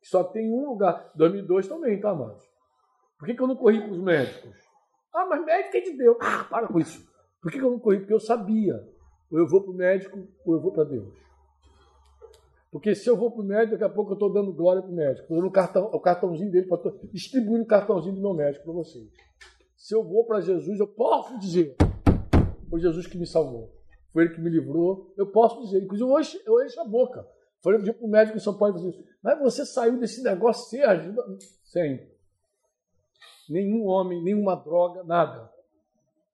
[0.01, 1.13] que só tem um lugar.
[1.15, 2.37] 2002 também, tá, mano?
[3.17, 4.57] Por que, que eu não corri para os médicos?
[5.15, 6.17] Ah, mas médico é de Deus.
[6.21, 7.09] Ah, para com isso.
[7.41, 8.01] Por que, que eu não corri?
[8.01, 8.85] Porque eu sabia.
[9.31, 11.15] Ou eu vou para o médico, ou eu vou para Deus.
[12.71, 14.91] Porque se eu vou para o médico, daqui a pouco eu estou dando glória para
[14.91, 15.23] o médico.
[15.23, 18.75] Estou dando o, cartão, o cartãozinho dele, para distribuindo o cartãozinho do meu médico para
[18.75, 19.09] vocês.
[19.77, 21.77] Se eu vou para Jesus, eu posso dizer:
[22.69, 23.78] Foi Jesus que me salvou
[24.13, 25.13] foi ele que me livrou.
[25.17, 27.27] Eu posso dizer, inclusive hoje eu encho a boca.
[27.63, 30.69] Falei um dia para o médico em São Paulo, assim, mas você saiu desse negócio,
[30.69, 31.23] você ajuda?
[31.65, 32.09] Sem.
[33.49, 35.51] Nenhum homem, nenhuma droga, nada.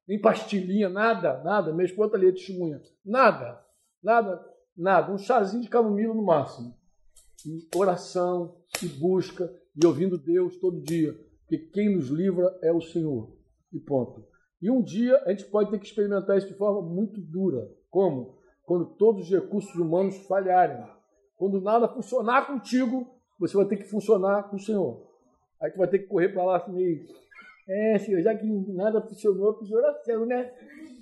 [0.07, 1.72] Nem pastilhinha, nada, nada.
[1.72, 2.81] Minha esposa ali é testemunha.
[3.05, 3.64] Nada,
[4.03, 4.45] nada,
[4.77, 5.12] nada.
[5.12, 6.77] Um chazinho de camomila no máximo.
[7.47, 11.14] E oração, e busca, e ouvindo Deus todo dia.
[11.41, 13.35] Porque quem nos livra é o Senhor.
[13.72, 14.34] E ponto.
[14.65, 17.71] E um dia a gente pode ter que experimentar isso de forma muito dura.
[17.91, 18.39] Como?
[18.65, 20.83] Quando todos os recursos humanos falharem.
[21.37, 23.07] Quando nada funcionar contigo,
[23.39, 25.07] você vai ter que funcionar com o Senhor.
[25.61, 27.07] Aí tu vai ter que correr para lá assim,
[27.69, 30.51] é, Senhor, já que nada funcionou, fiz oração, né?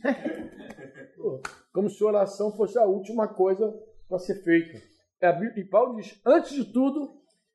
[1.73, 3.73] Como se oração fosse a última coisa
[4.09, 4.83] para ser feita.
[5.21, 7.13] É e Paulo diz: antes de tudo,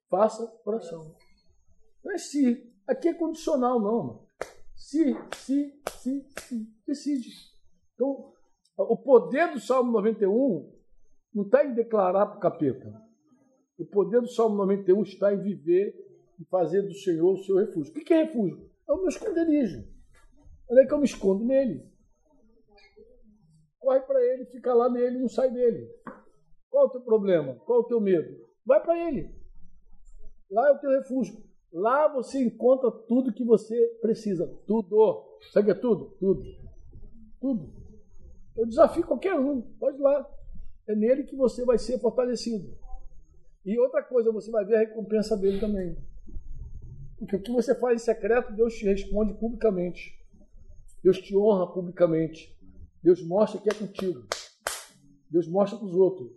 [0.10, 1.14] faça oração.
[2.02, 2.66] Não é se.
[2.88, 4.27] Aqui é condicional, não, mano.
[4.78, 7.30] Se, se, se, se, decide.
[7.96, 8.32] Então,
[8.78, 10.72] o poder do Salmo 91
[11.34, 12.94] não está em declarar para o capeta.
[13.78, 15.96] O poder do Salmo 91 está em viver
[16.40, 17.92] e fazer do Senhor o seu refúgio.
[17.92, 18.70] O que é refúgio?
[18.88, 19.84] É o meu esconderijo.
[20.70, 21.44] Onde é que eu me escondo?
[21.44, 21.84] Nele.
[23.80, 25.90] Corre para ele, fica lá nele não sai dele.
[26.70, 27.56] Qual é o teu problema?
[27.66, 28.48] Qual é o teu medo?
[28.64, 29.36] Vai para ele.
[30.52, 31.47] Lá é o teu refúgio.
[31.72, 34.48] Lá você encontra tudo que você precisa.
[34.66, 35.40] Tudo.
[35.52, 36.06] Sabe o que é tudo?
[36.20, 36.44] Tudo.
[37.40, 37.74] Tudo.
[38.56, 39.62] Eu desafio qualquer um.
[39.62, 40.28] Pode ir lá.
[40.88, 42.78] É nele que você vai ser fortalecido.
[43.66, 45.98] E outra coisa, você vai ver a recompensa dele também.
[47.20, 50.18] Porque o que você faz em secreto, Deus te responde publicamente.
[51.04, 52.56] Deus te honra publicamente.
[53.04, 54.26] Deus mostra que é contigo.
[55.30, 56.32] Deus mostra para os outros.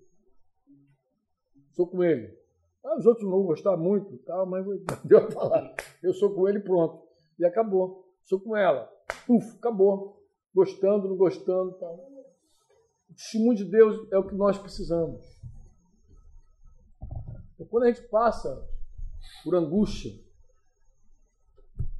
[1.73, 2.40] Sou com ele.
[2.85, 4.65] Ah, os outros não vão gostar muito, tá, mas
[5.05, 5.75] Deus vai falar.
[6.03, 7.07] Eu sou com ele pronto.
[7.39, 8.09] E acabou.
[8.25, 8.91] Sou com ela.
[9.29, 10.23] Uf, acabou.
[10.55, 11.73] Gostando, não gostando.
[11.73, 11.87] Tá.
[11.87, 15.25] O testemunho de Deus é o que nós precisamos.
[17.55, 18.67] Então, quando a gente passa
[19.45, 20.13] por angústia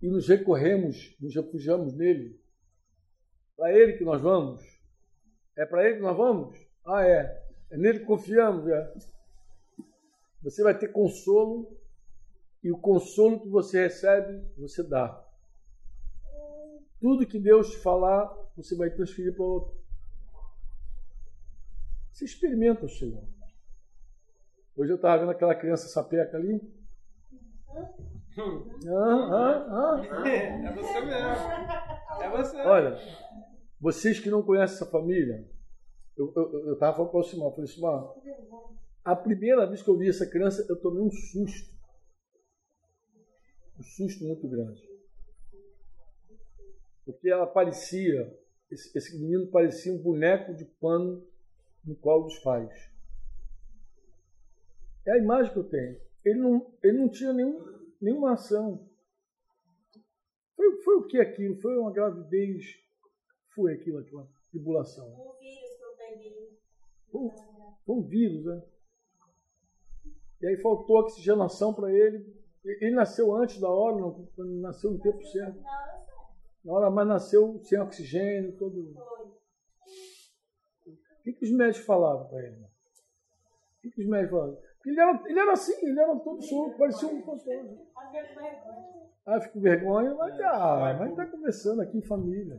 [0.03, 2.41] e nos recorremos, nos refugiamos nele,
[3.57, 4.63] para ele que nós vamos?
[5.57, 6.59] É para ele que nós vamos?
[6.87, 7.47] Ah, é.
[7.71, 8.95] É nele que confiamos, é.
[10.43, 11.77] Você vai ter consolo
[12.63, 15.27] e o consolo que você recebe, você dá.
[17.01, 19.81] Tudo que Deus te falar, você vai transferir para outro.
[22.13, 23.25] Você experimenta o Senhor.
[24.77, 26.61] Hoje eu estava vendo aquela criança sapeca ali.
[27.77, 30.29] Ah, ah, ah.
[30.29, 32.23] É você mesmo.
[32.23, 32.57] É você.
[32.59, 32.99] Olha,
[33.81, 35.49] vocês que não conhecem essa família,
[36.17, 38.15] eu estava falando para o Simão, eu falei, Simão,
[39.05, 41.71] a primeira vez que eu vi essa criança, eu tomei um susto.
[43.79, 44.83] Um susto muito grande.
[47.05, 48.39] Porque ela parecia,
[48.71, 51.27] esse, esse menino parecia um boneco de pano
[51.85, 52.91] no colo dos pais.
[55.07, 56.01] É a imagem que eu tenho.
[56.25, 57.59] Ele não, ele não tinha nenhum,
[58.01, 58.87] nenhuma ação.
[60.55, 61.59] Foi, foi o que aquilo?
[61.61, 62.65] Foi uma gravidez?
[63.55, 65.09] Foi aquilo, aquela tribulação?
[65.09, 66.61] O vírus que eu peguei.
[67.11, 68.63] Foi, um- foi um vírus, né?
[70.41, 72.25] E aí faltou oxigenação para ele.
[72.65, 74.29] Ele nasceu antes da hora, não,
[74.61, 75.61] nasceu no tempo certo.
[76.65, 78.95] Na hora mas nasceu sem oxigênio, todo.
[80.87, 82.57] O que, que os médicos falavam para ele?
[82.57, 84.59] O que, que os médicos falavam?
[84.87, 87.79] Ele era, ele era assim, ele era todo solto, parecia um fantasma.
[89.27, 92.57] Ah, eu fico com vergonha, mas ah, mas tá conversando aqui em família.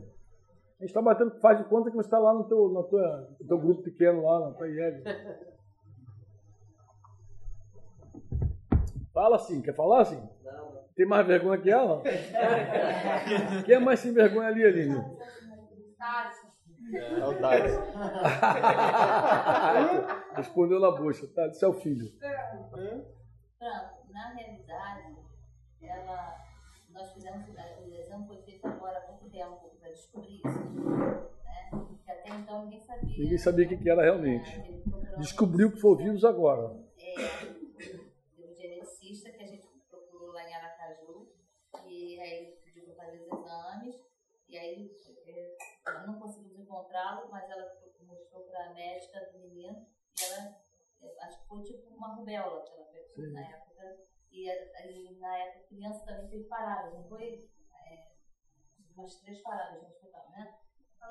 [0.78, 3.36] A gente está batendo, faz de conta que você está lá no teu, no, tua,
[3.40, 4.66] no teu grupo pequeno lá, na tua.
[9.12, 10.20] Fala assim, quer falar assim?
[10.42, 12.02] Não, Tem mais vergonha que ela?
[13.66, 14.96] Quem é mais sem vergonha ali, Aline?
[16.94, 17.70] é o Tati.
[20.36, 21.46] Respondeu na bucha, tá?
[21.48, 22.12] Isso é o filho.
[22.18, 23.06] Franco,
[24.12, 25.16] na realidade,
[25.80, 26.36] ela,
[26.90, 27.52] nós fizemos o
[27.94, 30.48] exame foi feito agora há pouco tempo para descobrir isso.
[30.58, 31.70] Né?
[31.70, 33.18] Porque até então ninguém sabia.
[33.18, 34.60] Ninguém sabia o que que era realmente.
[34.82, 36.74] Procurou- Descobriu que foi o vírus agora.
[36.98, 37.14] É,
[38.36, 41.26] do geneticista que a gente procurou lá em Aracaju.
[41.86, 43.96] E aí ele pediu para fazer os exames.
[44.48, 44.90] E aí
[45.26, 45.56] é,
[45.86, 49.86] ela não conseguimos encontrá-lo, mas ela mostrou para a médica do menino.
[50.18, 50.56] E ela,
[51.02, 53.98] é, acho que foi tipo uma rubéola que ela pegou na época.
[54.30, 57.50] E, e na época a criança também teve paradas, não foi?
[57.86, 58.12] É,
[58.96, 60.58] umas três paradas no hospital, né?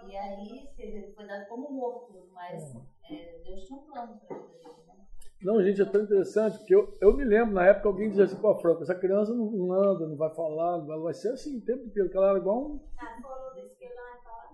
[0.04, 4.84] E aí ele foi dado como morto, mas é, Deus tinha um plano para dele,
[4.88, 5.08] né?
[5.44, 8.36] Não, gente, é tão interessante, porque eu, eu me lembro, na época, alguém dizia assim,
[8.36, 11.58] pô, Franco, essa criança não, não anda, não vai falar, não vai, vai ser assim
[11.58, 12.80] o tempo inteiro, que ela era igual um...
[13.00, 14.52] Ah, falou desse que ele não vai falar.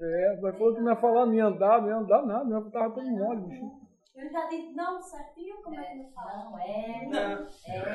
[0.00, 2.64] É, vai falou que não ia falar, não ia andar, não ia andar nada, não
[2.64, 3.88] ia tava todo mole, bicho.
[4.16, 6.50] Eu já disse, não, certinho, como é que não fala?
[6.50, 7.06] Não, é.
[7.06, 7.46] Não.
[7.68, 7.88] É.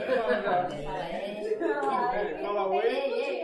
[1.59, 1.99] Fala,
[2.41, 3.43] Fala oi.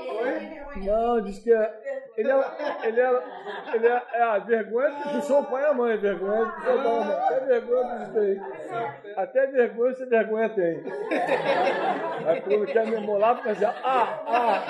[0.69, 0.85] Oi.
[0.85, 1.88] Não, diz que é,
[2.19, 2.51] ele era,
[2.83, 3.23] ele era,
[3.73, 6.75] ele era, é, a vergonha que puxou o pai e a mãe, vergonha que puxou
[6.75, 8.41] o pai e a mãe, até vergonha que tem,
[9.15, 10.83] até vergonha você vergonha tem.
[12.27, 14.61] Aí quando quer memorar, fica assim, ah, ah, ah.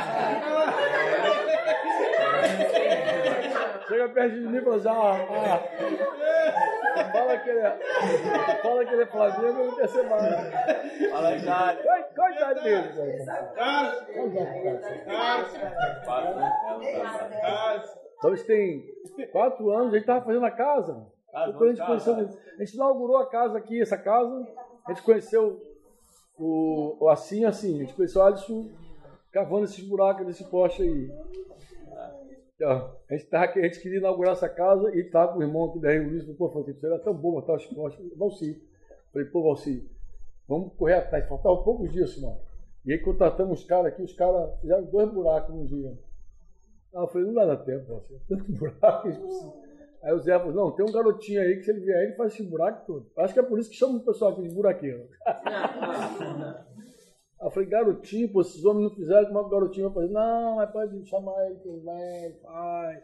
[3.88, 6.69] Chega perto de mim e fala assim, ah, ah.
[7.12, 10.52] Fala que ele é, fala que ele é Flamengo, eu não percebo nada.
[11.12, 11.84] Fala aí, Tati.
[11.84, 13.26] Qual, qual a idade dele, velho?
[13.26, 14.14] Tati.
[14.14, 14.78] Qual a idade dele?
[14.78, 16.06] Tati.
[16.06, 16.52] Quatro, né?
[16.68, 17.42] É o Tati.
[17.42, 18.00] Tati.
[18.18, 18.84] Então eles têm
[19.32, 21.08] quatro anos, a gente estava fazendo a casa.
[21.32, 24.48] Casa, Quando a, gente conheceu, a gente inaugurou a casa aqui, essa casa.
[24.86, 25.62] A gente conheceu
[26.38, 27.76] o, o assim, assim.
[27.76, 28.70] A gente conheceu o Alisson
[29.32, 31.10] cavando esses buracos desse poste aí.
[32.62, 35.80] A, gente tava, a gente queria inaugurar essa casa e estava com o irmão aqui
[35.80, 36.26] da Rio Luiz.
[36.36, 38.18] Pô, isso era tão bom botar os postes.
[38.18, 38.62] Valci.
[39.14, 39.90] Falei, pô, Valci,
[40.48, 41.28] vamos correr atrás.
[41.28, 42.40] Faltavam poucos dias, senão.
[42.86, 45.98] E aí contratamos os caras aqui, os caras fizeram dois buracos num dia.
[46.94, 48.20] Aí eu falei, não dar tempo, você.
[48.28, 49.04] Tanto buraco.
[49.04, 49.54] precisam.
[50.02, 52.34] Aí o Zé falou, não, tem um garotinho aí que se ele vier, ele faz
[52.34, 53.12] esse buraco todo.
[53.18, 55.10] Acho que é por isso que chamam o pessoal aqui de buraqueiro.
[57.42, 60.14] Eu falei, garotinho, pô, esses homens não fizeram, como é o garotinho vai fazer?
[60.14, 63.04] Não, mas pode chamar ele que vem, faz.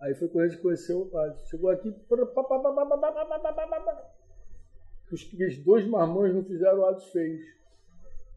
[0.00, 1.38] Aí foi quando a gente conheceu o padre.
[1.46, 1.94] Chegou aqui,
[5.12, 7.40] os, os dois marmões não fizeram, o Alisson fez.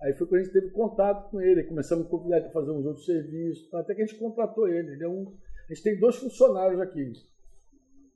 [0.02, 2.72] Aí foi quando a gente teve contato com ele, começamos a convidar ele para fazer
[2.72, 4.92] uns outros serviços, até que a gente contratou ele.
[4.92, 5.34] ele é um,
[5.70, 7.14] a gente tem dois funcionários aqui.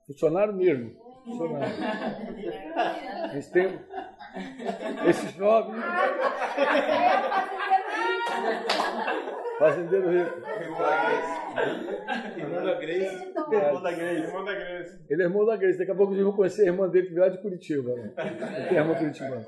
[0.06, 0.92] Funcionário mesmo.
[1.24, 1.76] Funcionário.
[3.24, 3.80] A gente tem
[5.08, 5.84] esses jovens.
[9.60, 10.48] Fazendeiro rico.
[12.38, 13.16] Irmão da Grace.
[13.18, 14.24] Irmão da Grace.
[14.24, 15.06] Irmão da Grace.
[15.10, 15.80] Ele é irmão da Grace.
[15.80, 17.96] Daqui a pouco vocês vão conhecer a irmã dele que veio lá de Curitiba.
[17.96, 18.14] Né?
[18.18, 19.48] Ele tem a irmã Curitibana.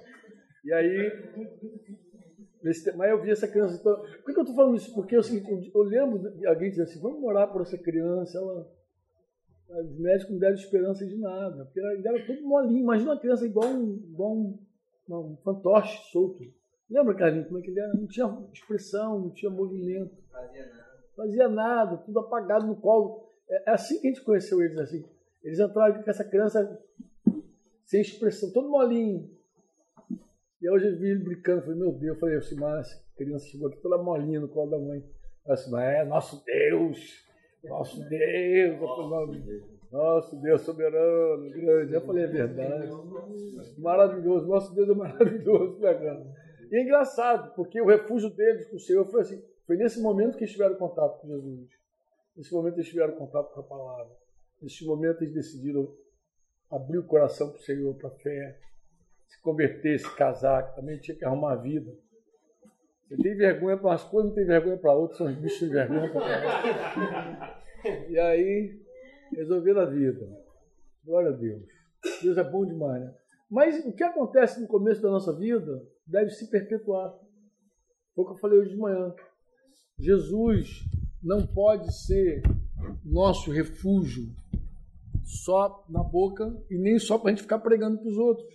[0.66, 1.12] E aí.
[2.64, 3.78] nesse Mas eu vi essa criança.
[3.80, 4.94] Então, por que, que eu estou falando isso?
[4.94, 8.38] Porque é o seguinte, eu lembro de alguém dizer assim: vamos morar por essa criança.
[8.38, 8.68] Ela,
[9.84, 11.66] os médicos não deram esperança de nada.
[11.66, 12.82] Porque ela era todo molinho.
[12.84, 14.60] Imagina uma criança igual um, igual um,
[15.18, 16.43] um fantoche solto.
[16.89, 17.93] Lembra, Carlinhos, como é que ele era?
[17.93, 21.03] Não tinha expressão, não tinha movimento Fazia nada.
[21.16, 23.30] fazia nada, tudo apagado no colo.
[23.49, 25.03] É é assim que a gente conheceu eles assim.
[25.43, 26.80] Eles entraram com essa criança
[27.86, 29.30] sem expressão, todo molinho.
[30.62, 33.45] E hoje eu vi ele brincando, falei, meu Deus, eu falei assim, mas a criança
[33.47, 35.03] chegou aqui toda molinha no colo da mãe.
[35.45, 37.26] Eu assim, mas é nosso Deus,
[37.64, 38.80] nosso Deus,
[39.91, 41.93] nosso Deus soberano, grande.
[41.93, 42.89] Eu falei, é verdade.
[43.78, 46.26] Maravilhoso, nosso Deus é maravilhoso, né, cara?
[46.72, 50.38] E é engraçado, porque o refúgio deles com o Senhor foi assim, foi nesse momento
[50.38, 51.70] que eles tiveram contato com Jesus.
[52.38, 54.16] Nesse momento eles tiveram contato com a palavra.
[54.62, 55.91] Nesse momento eles decidiram
[56.70, 58.60] abrir o coração para o Senhor, para a fé,
[59.28, 61.91] se converter, se casar, que também tinha que arrumar a vida.
[63.10, 65.70] Você tem vergonha para umas coisas, não tem vergonha para outras, são os bichos sem
[65.70, 67.60] vergonha para
[68.07, 68.80] E aí,
[69.36, 70.30] resolveram a vida.
[71.03, 71.64] Glória a Deus.
[72.22, 73.16] Deus é bom demais, né?
[73.49, 77.12] Mas o que acontece no começo da nossa vida deve se perpetuar.
[78.14, 79.12] Foi o que eu falei hoje de manhã.
[79.97, 80.84] Jesus
[81.24, 82.43] não pode ser
[83.03, 84.24] nosso refúgio
[85.24, 88.53] só na boca e nem só para a gente ficar pregando para os outros.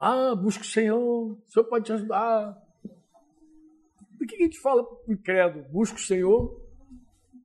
[0.00, 2.63] Ah, busca o Senhor, o Senhor pode te ajudar.
[4.24, 6.58] Por que a gente fala para o incrédulo, busca o Senhor,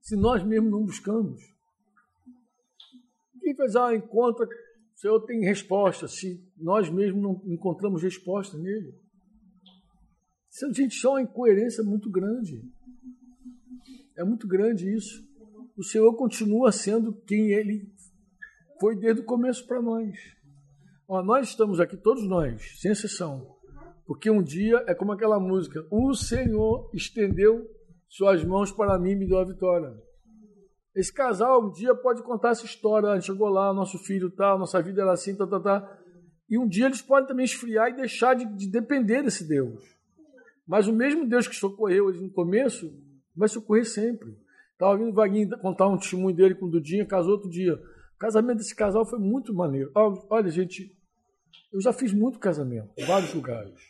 [0.01, 1.41] se nós mesmos não buscamos?
[3.41, 8.97] Quem faz, ah, encontra, o Senhor tem resposta, se nós mesmos não encontramos resposta nele.
[10.49, 12.63] Isso, gente, isso é uma incoerência muito grande.
[14.15, 15.21] É muito grande isso.
[15.75, 17.91] O Senhor continua sendo quem Ele
[18.79, 20.17] foi desde o começo para nós.
[21.09, 23.58] Ó, nós estamos aqui, todos nós, sem exceção,
[24.09, 27.69] porque um dia é como aquela música: O Senhor estendeu
[28.07, 29.93] suas mãos para mim e me deu a vitória.
[30.95, 33.09] Esse casal um dia pode contar essa história.
[33.09, 35.99] A gente chegou lá, nosso filho tal, nossa vida era assim, tá, tá, tá.
[36.49, 39.79] E um dia eles podem também esfriar e deixar de, de depender desse Deus.
[40.67, 42.91] Mas o mesmo Deus que socorreu eles no começo
[43.35, 44.35] vai socorrer sempre.
[44.71, 47.75] Estava ouvindo o Vaguinho contar um testemunho dele com o Dudinha, casou outro dia.
[47.75, 49.91] O casamento desse casal foi muito maneiro.
[49.93, 50.97] Olha, gente,
[51.71, 53.88] eu já fiz muito casamento, em vários lugares.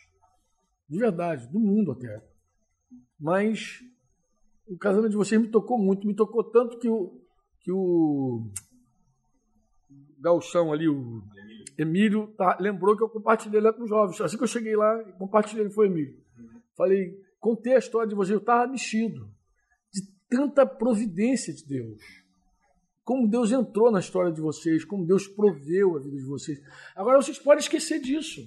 [0.90, 2.20] De verdade, do mundo até.
[3.18, 3.80] Mas
[4.66, 7.20] o casamento de vocês me tocou muito, me tocou tanto que o,
[7.60, 8.50] que o
[10.18, 11.22] Galchão ali, o
[11.78, 14.20] Emílio, tá, lembrou que eu compartilhei lá com os jovens.
[14.20, 16.18] Assim que eu cheguei lá, compartilhei, foi Emílio.
[16.76, 19.30] Falei, contei a história de vocês, eu estava mexido
[19.94, 22.02] de tanta providência de Deus.
[23.04, 26.60] Como Deus entrou na história de vocês, como Deus proveu a vida de vocês.
[26.96, 28.40] Agora vocês podem esquecer disso.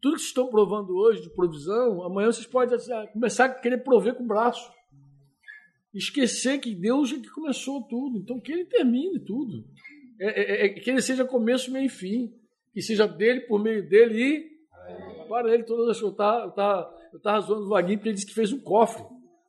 [0.00, 3.78] Tudo que vocês estão provando hoje de provisão, amanhã vocês podem assim, começar a querer
[3.78, 4.70] prover com o braço.
[5.92, 8.18] Esquecer que Deus é que começou tudo.
[8.18, 9.64] Então que Ele termine tudo.
[10.18, 12.32] É, é, é, que Ele seja começo, meio e fim.
[12.72, 14.60] Que seja dele, por meio dele e
[15.28, 16.18] para ele todas as coisas.
[17.12, 19.04] Eu estava zoando o Vaguinho porque ele disse que fez um cofre.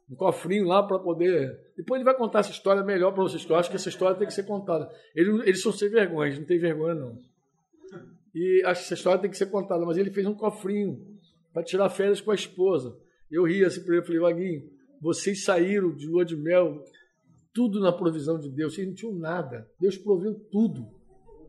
[0.10, 1.60] Um cofrinho lá para poder.
[1.76, 4.18] Depois ele vai contar essa história melhor para vocês, que eu acho que essa história
[4.18, 4.92] tem que ser contada.
[5.16, 7.18] Ele, eles são sem vergonha, não tem vergonha, não.
[8.34, 11.00] E essa história tem que ser contada, mas ele fez um cofrinho
[11.54, 12.98] para tirar férias com a esposa.
[13.30, 14.70] Eu ri assim para ele, falei, Vaguinho,
[15.02, 16.84] vocês saíram de lua de mel,
[17.54, 19.70] tudo na provisão de Deus, vocês não tinham nada.
[19.80, 20.88] Deus proveu tudo.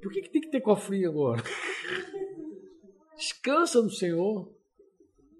[0.01, 1.43] Por que, que tem que ter cofrinho agora?
[3.16, 4.53] Descansa no Senhor.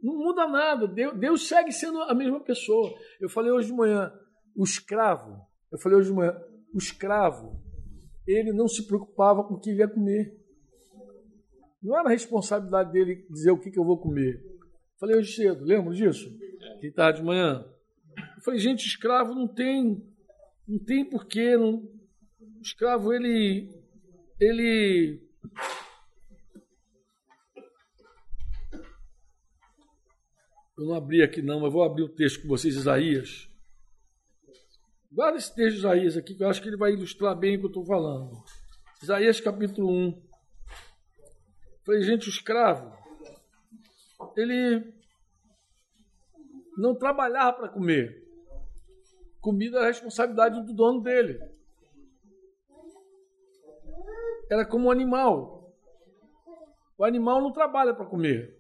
[0.03, 0.87] Não muda nada.
[0.87, 2.93] Deus, Deus, segue sendo a mesma pessoa.
[3.21, 4.13] Eu falei hoje de manhã,
[4.55, 5.41] o escravo,
[5.71, 6.37] eu falei hoje de manhã,
[6.75, 7.61] o escravo,
[8.27, 10.39] ele não se preocupava com o que ia comer.
[11.83, 14.41] Não era responsabilidade dele dizer o que, que eu vou comer.
[15.01, 16.33] Falei hoje cedo, lembra disso?
[16.81, 17.67] Que tarde de manhã.
[18.37, 20.01] Eu falei, gente, escravo não tem,
[20.67, 21.57] não tem porquê.
[21.57, 23.69] Não, o escravo, ele,
[24.39, 25.21] ele
[30.83, 33.49] Eu não abri aqui não, mas vou abrir o texto com vocês, Isaías.
[35.11, 37.61] Guarda esse texto de Isaías aqui, que eu acho que ele vai ilustrar bem o
[37.61, 38.43] que eu estou falando.
[39.03, 40.32] Isaías capítulo 1.
[41.85, 42.97] Falei, gente, o escravo,
[44.37, 44.93] ele
[46.77, 48.23] não trabalhava para comer.
[49.41, 51.41] Comida era responsabilidade do dono dele.
[54.49, 55.75] Era como um animal.
[56.97, 58.57] O animal não trabalha para comer.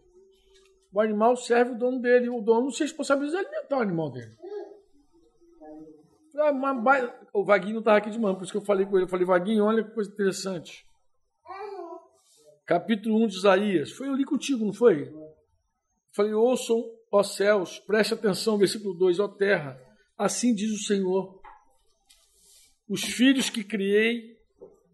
[0.92, 2.28] O animal serve o dono dele.
[2.28, 4.36] O dono se responsabiliza de alimentar o animal dele.
[6.34, 6.50] Ah,
[7.32, 9.04] o Vaguinho não estava aqui de manhã, por isso que eu falei com ele.
[9.04, 10.86] Eu falei, Vaguinho, olha que coisa interessante.
[12.72, 13.92] Capítulo 1 de Isaías.
[13.92, 15.12] Foi eu li contigo, não foi?
[16.16, 19.78] Falei, ouçam, ó céus, preste atenção, versículo 2, ó terra.
[20.16, 21.38] Assim diz o Senhor.
[22.88, 24.38] Os filhos que criei,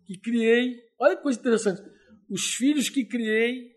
[0.05, 1.81] que criei, olha que coisa interessante.
[2.29, 3.71] Os filhos que criei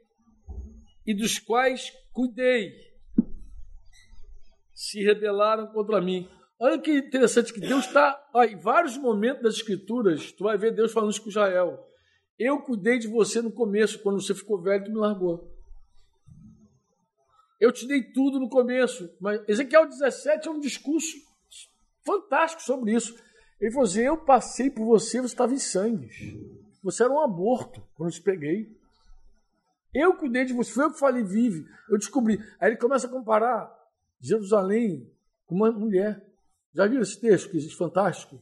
[1.06, 2.74] e dos quais cuidei,
[4.74, 6.28] se rebelaram contra mim.
[6.60, 10.92] Olha que interessante que Deus está, em vários momentos das Escrituras, tu vai ver Deus
[10.92, 11.91] falando isso com Israel.
[12.44, 15.56] Eu cuidei de você no começo, quando você ficou velho, tu me largou.
[17.60, 19.16] Eu te dei tudo no começo.
[19.22, 21.20] Mas Ezequiel 17 é um discurso
[22.04, 23.16] fantástico sobre isso.
[23.60, 26.10] Ele falou assim: Eu passei por você, você estava em sangue.
[26.82, 28.76] Você era um aborto quando eu te peguei.
[29.94, 31.64] Eu cuidei de você, foi eu que falei, vive.
[31.92, 32.40] Eu descobri.
[32.60, 33.72] Aí ele começa a comparar
[34.20, 35.08] Jerusalém
[35.46, 36.26] com uma mulher.
[36.74, 38.42] Já viram esse texto que existe fantástico?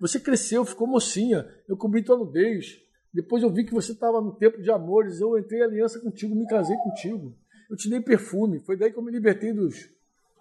[0.00, 2.80] Você cresceu, ficou mocinha, eu cobri tua nudez.
[3.12, 6.34] Depois eu vi que você estava no tempo de amores, eu entrei em aliança contigo,
[6.34, 7.36] me casei contigo.
[7.68, 8.60] Eu te dei perfume.
[8.60, 9.90] Foi daí que eu me libertei dos,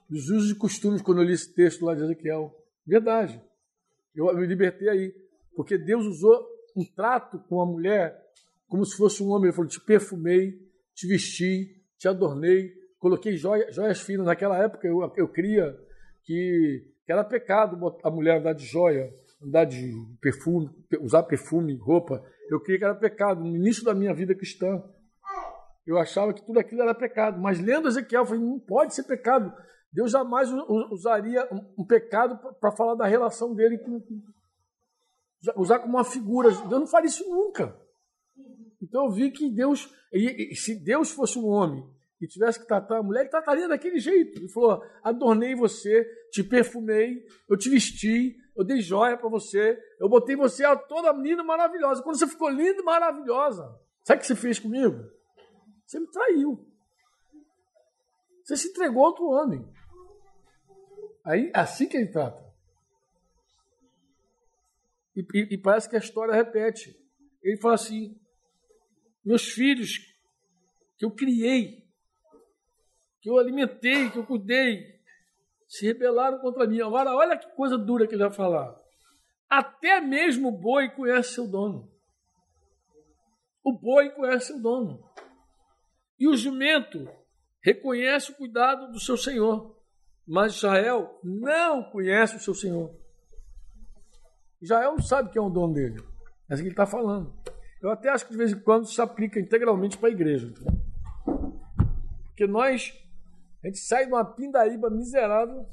[0.09, 2.55] dos usos e costumes quando eu li esse texto lá de Ezequiel.
[2.87, 3.41] Verdade.
[4.15, 5.15] Eu me libertei aí.
[5.55, 8.17] Porque Deus usou um trato com a mulher
[8.67, 9.47] como se fosse um homem.
[9.47, 10.57] Ele falou: te perfumei,
[10.95, 14.25] te vesti, te adornei, coloquei joias, joias finas.
[14.25, 15.77] Naquela época eu, eu cria
[16.23, 20.69] que, que era pecado a mulher andar de joia, andar de perfume,
[21.01, 22.23] usar perfume, roupa.
[22.49, 23.41] Eu creia que era pecado.
[23.41, 24.83] No início da minha vida cristã,
[25.85, 27.39] eu achava que tudo aquilo era pecado.
[27.39, 29.53] Mas lendo Ezequiel, eu falei, não pode ser pecado.
[29.91, 30.49] Deus jamais
[30.91, 34.01] usaria um pecado para falar da relação dele com.
[35.55, 36.49] Usar como uma figura.
[36.49, 37.75] Deus não faria isso nunca.
[38.81, 39.89] Então eu vi que Deus,
[40.55, 41.83] se Deus fosse um homem
[42.21, 44.37] e tivesse que tratar a mulher, ele trataria daquele jeito.
[44.37, 50.09] Ele falou: adornei você, te perfumei, eu te vesti, eu dei joia para você, eu
[50.09, 52.03] botei você a toda linda maravilhosa.
[52.03, 53.63] Quando você ficou linda e maravilhosa,
[54.03, 55.03] sabe o que você fez comigo?
[55.85, 56.67] Você me traiu.
[58.43, 59.67] Você se entregou a outro homem.
[61.25, 62.43] Aí, assim que ele trata.
[65.15, 66.95] E, e, e parece que a história repete.
[67.43, 68.19] Ele fala assim:
[69.23, 69.99] meus filhos
[70.97, 71.87] que eu criei,
[73.21, 74.98] que eu alimentei, que eu cuidei,
[75.69, 76.81] se rebelaram contra mim.
[76.81, 78.75] Agora, olha que coisa dura que ele vai falar.
[79.47, 81.89] Até mesmo o boi conhece seu dono.
[83.63, 84.99] O boi conhece seu dono.
[86.19, 87.07] E o jumento
[87.61, 89.77] reconhece o cuidado do seu senhor.
[90.27, 92.91] Mas Israel não conhece o seu senhor.
[94.61, 96.03] Israel não sabe quem é o dono dele.
[96.49, 97.33] É assim que ele está falando.
[97.81, 100.51] Eu até acho que de vez em quando se aplica integralmente para a igreja.
[102.27, 102.93] Porque nós,
[103.63, 105.65] a gente sai de uma pindaíba miserável,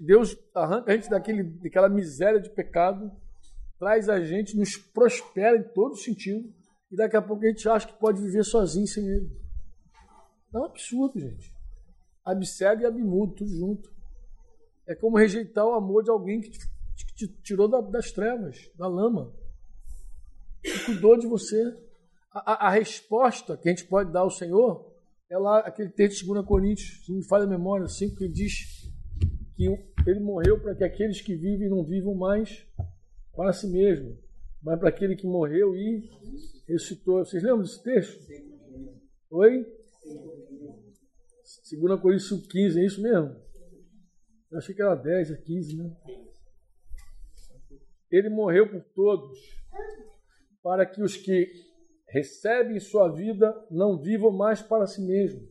[0.00, 3.10] Deus arranca a gente daquele, daquela miséria de pecado,
[3.78, 6.52] traz a gente, nos prospera em todo sentido,
[6.90, 9.30] e daqui a pouco a gente acha que pode viver sozinho sem Ele.
[10.54, 11.52] É um absurdo, gente.
[12.24, 13.94] Abcego e abmudo, tudo junto.
[14.86, 16.66] É como rejeitar o amor de alguém que te,
[17.14, 19.34] te tirou das trevas, da lama
[20.66, 21.76] que cuidou de você.
[22.32, 24.92] A, a, a, resposta que a gente pode dar ao Senhor
[25.28, 28.90] é lá aquele texto de 2 Coríntios, se me falha a memória, 5, que diz
[29.56, 29.66] que
[30.06, 32.66] ele morreu para que aqueles que vivem não vivam mais
[33.34, 34.16] para si mesmo,
[34.62, 36.08] mas para aquele que morreu e
[36.68, 37.24] ressuscitou.
[37.24, 38.18] Vocês lembram desse texto?
[39.30, 39.66] Oi?
[41.70, 43.34] 2 Coríntios 15, é isso mesmo?
[44.50, 45.96] Eu achei que era 10, é 15, né?
[48.10, 49.38] Ele morreu por todos
[50.62, 51.50] para que os que
[52.16, 55.50] recebem sua vida não vivam mais para si mesmos,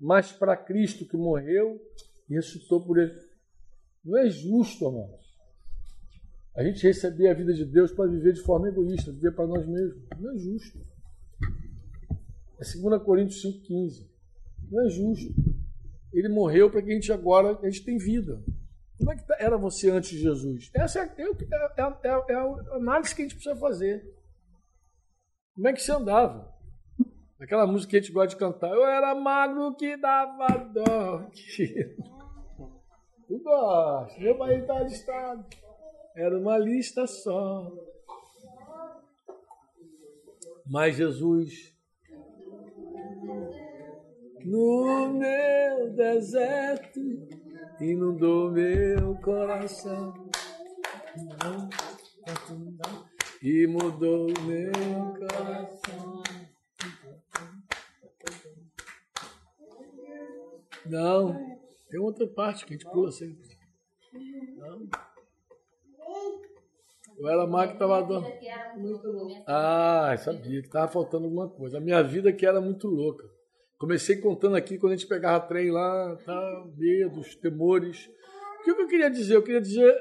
[0.00, 1.78] mas para Cristo que morreu
[2.26, 3.14] e ressuscitou por ele.
[4.02, 5.26] Não é justo, amados,
[6.54, 9.66] a gente receber a vida de Deus para viver de forma egoísta, viver para nós
[9.66, 10.02] mesmos.
[10.18, 10.78] Não é justo.
[12.58, 14.06] É 2 Coríntios 5,15.
[14.70, 15.34] Não é justo.
[16.14, 18.42] Ele morreu para que a gente agora a gente tem vida.
[18.96, 20.70] Como é que tá- era você antes de Jesus?
[20.72, 24.15] Essa é, é, é- é- é a análise que a gente precisa fazer.
[25.56, 26.54] Como é que você andava?
[27.40, 28.70] Aquela música que a gente gosta de cantar.
[28.70, 31.26] Eu era magro que dava dó.
[33.26, 35.44] Tu gosta, meu marido está listado.
[36.14, 37.72] Era uma lista só.
[40.64, 41.74] Mas Jesus,
[44.44, 47.00] no meu deserto,
[47.80, 50.14] inundou meu coração
[53.46, 54.72] e mudou meu
[55.14, 56.20] coração.
[60.84, 61.58] Não,
[61.88, 63.56] tem outra parte que a gente pula sempre.
[64.56, 64.88] Não.
[67.16, 68.26] Eu era má que estava dando.
[68.26, 68.48] Que.
[69.46, 71.78] Ah, sabia que estava faltando alguma coisa.
[71.78, 73.30] A minha vida que era muito louca.
[73.78, 78.10] Comecei contando aqui quando a gente pegava trem lá, tá, medos, temores.
[78.60, 79.36] O que eu queria dizer?
[79.36, 79.94] Eu queria dizer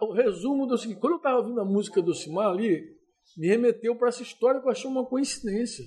[0.00, 2.96] o resumo do seguinte: quando eu estava ouvindo a música do Simar ali,
[3.36, 5.84] me remeteu para essa história que eu achei uma coincidência.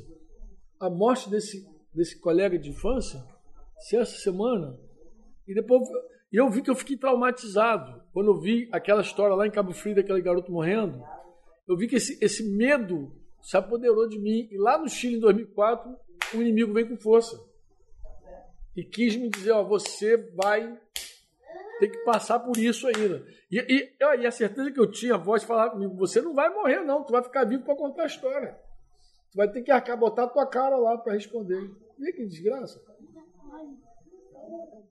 [0.79, 3.21] A morte desse, desse colega de infância,
[3.79, 4.79] se essa semana,
[5.45, 5.81] e depois
[6.31, 9.95] eu vi que eu fiquei traumatizado quando eu vi aquela história lá em Cabo Frio
[9.95, 11.03] daquele garoto morrendo.
[11.67, 13.11] Eu vi que esse, esse medo
[13.41, 14.47] se apoderou de mim.
[14.51, 15.91] E lá no Chile, em 2004,
[16.35, 17.37] o inimigo vem com força.
[18.75, 20.79] E quis me dizer: ó, você vai
[21.79, 23.25] ter que passar por isso ainda.
[23.49, 26.49] E, e, e a certeza que eu tinha, a voz falava comigo: você não vai
[26.49, 28.57] morrer, não, tu vai ficar vivo para contar a história.
[29.31, 31.71] Tu vai ter que arcar, botar a tua cara lá para responder.
[31.97, 32.81] Vê que desgraça.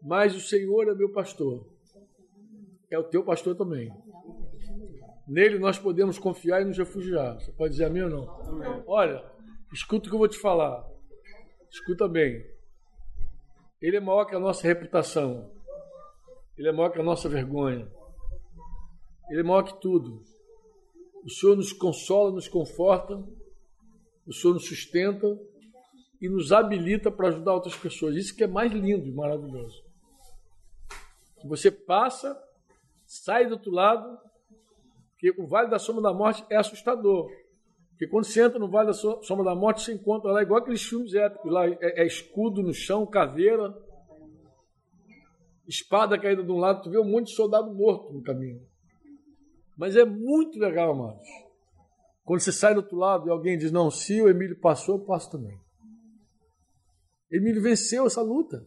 [0.02, 1.66] Mas o Senhor é meu pastor.
[2.90, 3.93] É o teu pastor também.
[5.27, 7.35] Nele nós podemos confiar e nos refugiar.
[7.35, 8.85] Você pode dizer amém ou não?
[8.86, 9.23] Olha,
[9.73, 10.89] escuta o que eu vou te falar.
[11.70, 12.47] Escuta bem.
[13.81, 15.51] Ele é maior que a nossa reputação.
[16.59, 17.89] Ele é maior que a nossa vergonha.
[19.30, 20.22] Ele é maior que tudo.
[21.24, 23.16] O Senhor nos consola, nos conforta.
[24.26, 25.39] O Senhor nos sustenta
[26.20, 28.16] e nos habilita para ajudar outras pessoas.
[28.16, 29.85] Isso que é mais lindo e maravilhoso.
[31.44, 32.36] Você passa,
[33.06, 34.18] sai do outro lado,
[35.12, 37.30] porque o Vale da Sombra da Morte é assustador.
[37.90, 40.82] Porque quando você entra no Vale da Sombra da Morte, você encontra lá, igual aqueles
[40.82, 43.76] filmes épicos, lá é, é escudo no chão, caveira,
[45.69, 48.66] espada caída de um lado, tu vê um monte de soldado morto no caminho.
[49.77, 51.28] Mas é muito legal, amados.
[52.24, 55.05] Quando você sai do outro lado e alguém diz, não, se o Emílio passou, eu
[55.05, 55.59] passo também.
[57.31, 58.65] Emílio venceu essa luta.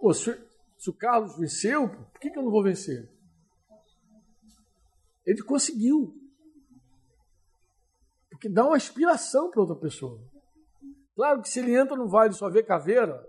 [0.00, 0.36] Pô, se,
[0.76, 3.08] se o Carlos venceu, por que, que eu não vou vencer?
[5.24, 6.12] Ele conseguiu.
[8.28, 10.20] Porque dá uma inspiração para outra pessoa.
[11.14, 13.24] Claro que se ele entra no vale e só vê caveira,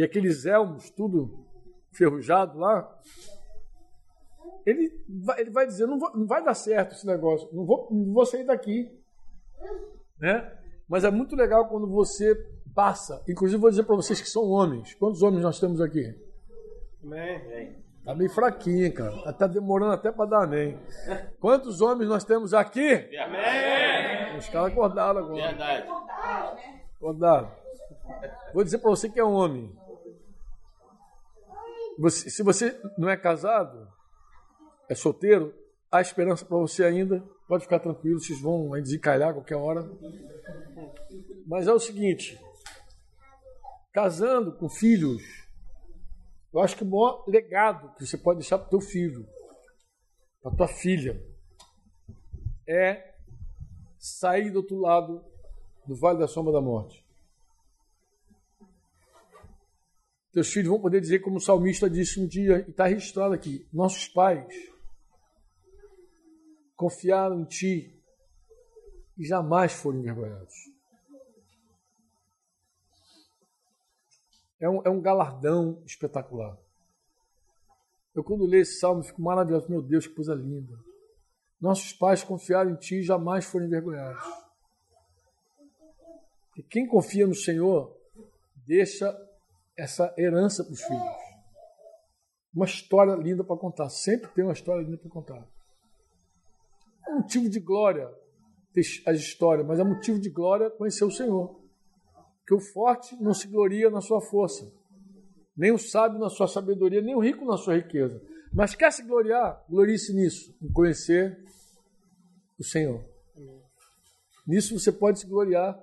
[0.00, 1.46] e aqueles elmos tudo
[1.92, 2.90] ferrujado lá,
[4.64, 7.86] ele vai, ele vai dizer, não, vou, não vai dar certo esse negócio, não vou,
[7.90, 8.90] não vou sair daqui.
[10.18, 10.56] Né?
[10.88, 12.34] Mas é muito legal quando você
[12.74, 13.22] passa.
[13.28, 14.94] Inclusive, vou dizer para vocês que são homens.
[14.94, 16.18] Quantos homens nós temos aqui?
[17.04, 17.76] Amém.
[18.02, 19.34] Tá meio fraquinho, cara.
[19.34, 20.78] Tá, demorando até para dar amém.
[21.38, 22.90] Quantos homens nós temos aqui?
[23.18, 24.38] Amém.
[24.38, 25.46] Os caras acordaram agora.
[25.48, 25.88] Verdade.
[26.96, 27.60] Acordaram.
[28.54, 29.70] Vou dizer para você que é homem.
[32.00, 33.86] Você, se você não é casado,
[34.88, 35.54] é solteiro,
[35.92, 37.22] há esperança para você ainda.
[37.46, 39.86] Pode ficar tranquilo, vocês vão desencalhar a qualquer hora.
[41.46, 42.40] Mas é o seguinte:
[43.92, 45.22] casando com filhos,
[46.54, 49.28] eu acho que o maior legado que você pode deixar para o teu filho,
[50.42, 51.22] para tua filha,
[52.66, 53.14] é
[53.98, 55.22] sair do outro lado
[55.86, 57.04] do vale da sombra da morte.
[60.32, 63.66] Teus filhos vão poder dizer, como o salmista disse um dia, e está registrado aqui:
[63.72, 64.46] nossos pais
[66.76, 67.94] confiaram em ti
[69.18, 70.54] e jamais foram envergonhados.
[74.60, 76.56] É um, é um galardão espetacular.
[78.14, 79.70] Eu, quando leio esse salmo, fico maravilhoso.
[79.70, 80.78] Meu Deus, que coisa linda.
[81.60, 84.22] Nossos pais confiaram em ti e jamais foram envergonhados.
[86.56, 87.96] E quem confia no Senhor,
[88.66, 89.10] deixa
[89.80, 91.02] essa herança para os filhos.
[92.54, 93.88] Uma história linda para contar.
[93.88, 95.48] Sempre tem uma história linda para contar.
[97.08, 98.12] É motivo de glória
[99.06, 101.58] as histórias, mas é motivo de glória conhecer o Senhor.
[102.46, 104.70] Que o forte não se gloria na sua força,
[105.56, 108.22] nem o sábio na sua sabedoria, nem o rico na sua riqueza.
[108.52, 109.64] Mas quer se gloriar?
[109.68, 111.36] Glorie-se nisso, em conhecer
[112.58, 113.04] o Senhor.
[114.46, 115.80] Nisso você pode se gloriar.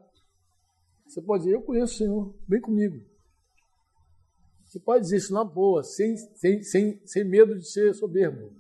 [1.07, 3.16] Você pode dizer, eu conheço o Senhor, vem comigo.
[4.67, 8.51] Você pode dizer isso na boa, sem, sem, sem, sem medo de ser soberbo.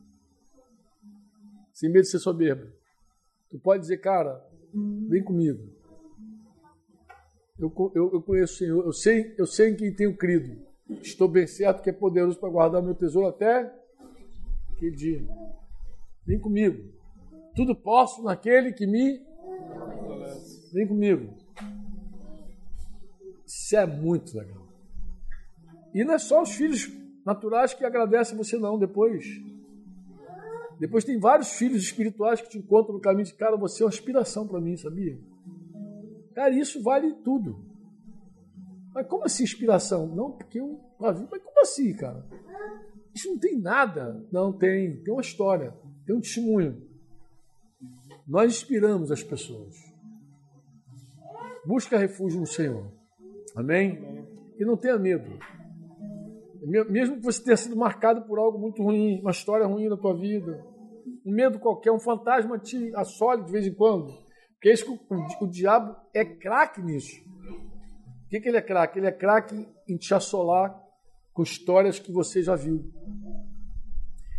[1.73, 2.71] Sem medo de ser soberbo.
[3.49, 4.41] Tu pode dizer, cara,
[5.09, 5.77] vem comigo.
[7.59, 10.65] Eu, eu, eu conheço o Senhor, eu sei, eu sei em quem tenho crido.
[11.01, 13.73] Estou bem certo que é poderoso para guardar meu tesouro até
[14.71, 15.27] aquele dia.
[16.25, 16.93] Vem comigo.
[17.55, 19.19] Tudo posso naquele que me.
[20.71, 21.33] Vem comigo.
[23.45, 24.66] Isso é muito legal.
[25.97, 26.87] E não é só os filhos
[27.25, 29.25] naturais que agradecem você, não, depois.
[30.79, 33.89] Depois tem vários filhos espirituais que te encontram no caminho de cara, você é uma
[33.89, 35.19] inspiração para mim, sabia?
[36.35, 37.65] Cara, isso vale tudo.
[38.93, 40.05] Mas como assim inspiração?
[40.05, 40.79] Não, porque eu.
[40.99, 42.23] Mas como assim, cara?
[43.15, 44.23] Isso não tem nada.
[44.31, 45.01] Não, tem.
[45.01, 45.73] Tem uma história,
[46.05, 46.79] tem um testemunho.
[48.27, 49.73] Nós inspiramos as pessoas.
[51.65, 52.85] Busca refúgio no Senhor.
[53.55, 54.27] Amém?
[54.59, 55.56] E não tenha medo.
[56.67, 60.13] Mesmo que você tenha sido marcado por algo muito ruim, uma história ruim na tua
[60.13, 60.65] vida,
[61.25, 64.11] um medo qualquer, um fantasma te assole de vez em quando.
[64.53, 67.21] Porque é isso o, o diabo é craque nisso.
[68.25, 68.99] O que, que ele é craque?
[68.99, 70.77] Ele é craque em te assolar
[71.33, 72.83] com histórias que você já viu.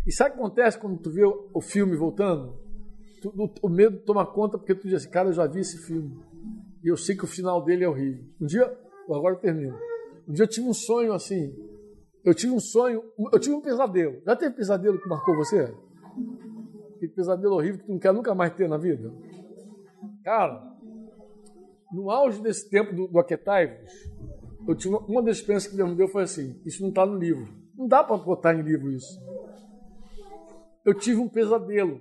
[0.07, 2.59] E sabe o que acontece quando tu vê o filme voltando?
[3.23, 5.79] Tu, o, o, medo toma conta porque tu diz assim, cara, eu já vi esse
[5.79, 6.19] filme.
[6.85, 8.25] E eu sei que o final dele é horrível.
[8.41, 8.65] Um dia,
[9.07, 9.79] agora eu termino.
[10.29, 11.55] Um dia eu tive um sonho assim,
[12.24, 14.20] eu tive um sonho, eu tive um pesadelo.
[14.24, 15.74] Já teve pesadelo que marcou você?
[16.99, 19.12] Que pesadelo horrível que tu não quer nunca mais ter na vida?
[20.24, 20.77] Cara,
[21.93, 23.90] no auge desse tempo do, do Aquetaivos,
[24.66, 27.07] eu tive uma, uma das experiências que Deus me deu foi assim: isso não está
[27.07, 27.49] no livro.
[27.77, 29.19] Não dá para botar em livro isso.
[30.85, 32.01] Eu tive um pesadelo.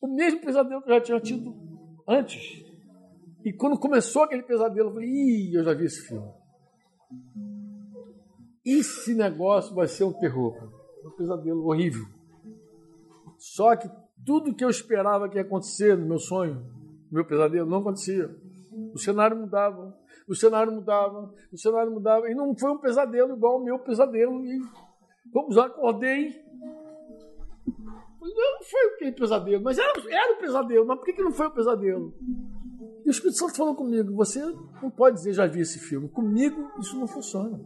[0.00, 1.54] O mesmo pesadelo que eu já tinha tido
[2.08, 2.64] antes.
[3.44, 6.28] E quando começou aquele pesadelo, eu falei: ih, eu já vi esse filme.
[8.64, 10.56] Esse negócio vai ser um terror,
[11.04, 12.06] um pesadelo horrível.
[13.36, 13.90] Só que
[14.24, 16.54] tudo que eu esperava que ia acontecer no meu sonho,
[17.10, 18.34] no meu pesadelo, não acontecia.
[18.94, 19.94] O cenário mudava,
[20.26, 22.30] o cenário mudava, o cenário mudava.
[22.30, 24.42] E não foi um pesadelo igual ao meu pesadelo.
[24.46, 24.58] E
[25.30, 26.42] vamos lá, acordei.
[27.66, 30.86] Não foi aquele pesadelo, mas era, era o pesadelo.
[30.86, 32.14] Mas por que, que não foi o pesadelo?
[33.04, 34.40] E o Espírito Santo falou comigo: você
[34.82, 36.08] não pode dizer já vi esse filme.
[36.08, 37.60] Comigo isso não funciona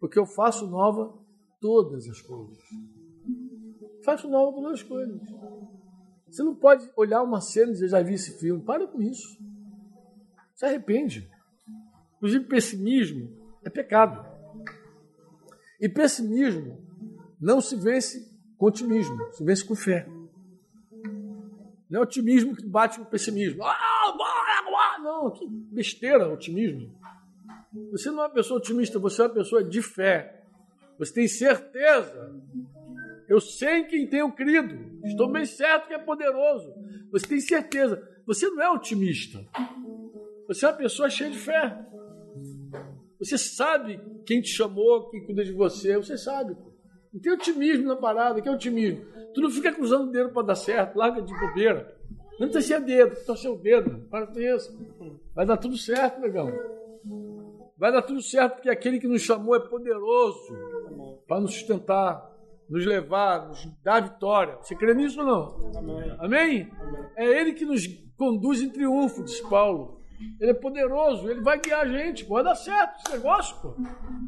[0.00, 1.14] porque eu faço nova
[1.60, 2.58] todas as coisas.
[4.04, 5.20] Faço nova todas as coisas.
[6.26, 8.62] Você não pode olhar uma cena e dizer, já vi esse filme.
[8.62, 9.38] Para com isso.
[10.54, 11.30] Se arrepende.
[12.16, 13.30] Inclusive, pessimismo
[13.64, 14.24] é pecado.
[15.80, 16.78] E pessimismo
[17.40, 20.06] não se vence com otimismo, se vence com fé.
[21.88, 23.64] Não é otimismo que bate com pessimismo.
[23.64, 24.98] Ah, bora, bora.
[24.98, 26.94] Não, que besteira otimismo.
[27.92, 30.44] Você não é uma pessoa otimista, você é uma pessoa de fé.
[30.98, 32.34] Você tem certeza.
[33.28, 35.00] Eu sei em quem tenho crido.
[35.04, 36.74] Estou bem certo que é poderoso.
[37.12, 38.02] Você tem certeza.
[38.26, 39.38] Você não é otimista.
[40.48, 41.78] Você é uma pessoa cheia de fé.
[43.18, 45.96] Você sabe quem te chamou, quem cuida de você.
[45.96, 46.56] Você sabe.
[47.12, 48.42] Não tem otimismo na parada.
[48.42, 49.04] Que é otimismo?
[49.32, 50.96] Tu não fica cruzando o dedo para dar certo.
[50.96, 51.96] Larga de bobeira.
[52.38, 53.14] Não torcer dedo.
[53.24, 54.08] Torcer o dedo.
[54.10, 54.76] Para com isso.
[55.34, 56.48] Vai dar tudo certo, legal.
[57.80, 60.54] Vai dar tudo certo, porque aquele que nos chamou é poderoso
[61.26, 62.30] para nos sustentar,
[62.68, 64.58] nos levar, nos dar vitória.
[64.60, 65.78] Você crê nisso ou não?
[65.78, 66.16] Amém.
[66.18, 66.70] Amém?
[67.16, 67.86] É Ele que nos
[68.18, 69.98] conduz em triunfo, diz Paulo.
[70.38, 73.74] Ele é poderoso, ele vai guiar a gente, vai dar certo esse negócio, pô.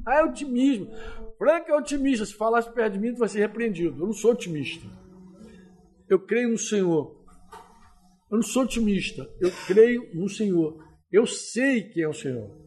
[0.06, 0.88] Ah, é otimismo.
[1.36, 4.02] Frank é otimista, se falasse perto de mim, tu vai ser repreendido.
[4.02, 4.86] Eu não sou otimista.
[6.08, 7.22] Eu creio no Senhor.
[8.30, 10.82] Eu não sou otimista, eu creio no Senhor.
[11.12, 12.61] Eu sei quem é o Senhor.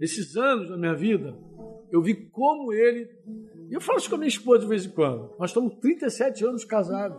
[0.00, 1.36] Nesses anos da minha vida,
[1.92, 3.06] eu vi como ele.
[3.68, 5.34] E eu falo isso com a minha esposa de vez em quando.
[5.38, 7.18] Nós estamos 37 anos casados.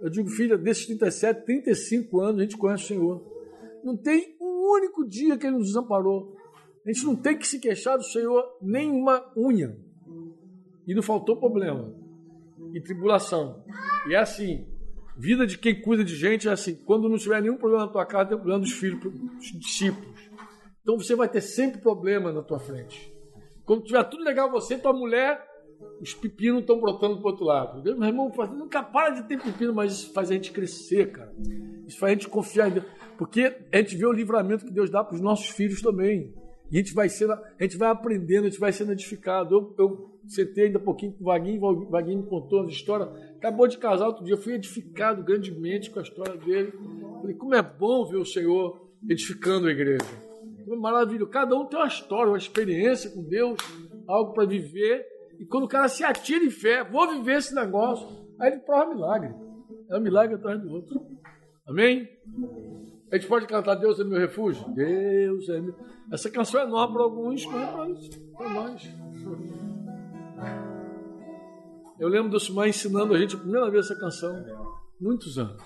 [0.00, 3.36] Eu digo, filha, desses 37, 35 anos a gente conhece o Senhor.
[3.84, 6.34] Não tem um único dia que ele nos desamparou.
[6.84, 9.76] A gente não tem que se queixar do Senhor nem uma unha.
[10.86, 11.92] E não faltou problema.
[12.72, 13.62] E tribulação.
[14.08, 14.66] E é assim.
[15.18, 16.74] Vida de quem cuida de gente é assim.
[16.74, 20.15] Quando não tiver nenhum problema na tua casa, tem problema dos filhos, dos discípulos.
[20.86, 23.12] Então você vai ter sempre problema na tua frente.
[23.64, 25.44] Quando tiver tudo legal você, tua mulher,
[26.00, 27.82] os pepinos estão brotando pro outro lado.
[27.82, 31.34] Meu irmão, nunca para de ter pepino, mas isso faz a gente crescer, cara.
[31.88, 32.86] Isso faz a gente confiar em Deus.
[33.18, 36.32] Porque a gente vê o livramento que Deus dá para os nossos filhos também.
[36.70, 39.56] E a gente vai sendo, a gente vai aprendendo, a gente vai sendo edificado.
[39.56, 43.08] Eu, eu sentei ainda um pouquinho com o Vaguinho, o Vaguinho me contou as histórias.
[43.36, 46.72] Acabou de casar outro dia, fui edificado grandemente com a história dele.
[47.20, 50.25] Falei, como é bom ver o Senhor edificando a igreja.
[50.66, 51.30] Maravilhoso.
[51.30, 53.58] Cada um tem uma história, uma experiência com Deus,
[54.08, 55.06] algo para viver.
[55.38, 58.08] E quando o cara se atira em fé, vou viver esse negócio,
[58.40, 59.34] aí ele prova milagre.
[59.90, 61.00] É um milagre atrás do outro.
[61.68, 62.08] Amém?
[63.10, 64.68] A gente pode cantar Deus é meu refúgio?
[64.74, 65.74] Deus é meu.
[66.12, 68.90] Essa canção é nova para alguns, mas é para nós.
[71.98, 74.44] Eu lembro do Sumar ensinando a gente a primeira vez essa canção.
[75.00, 75.62] Muitos anos.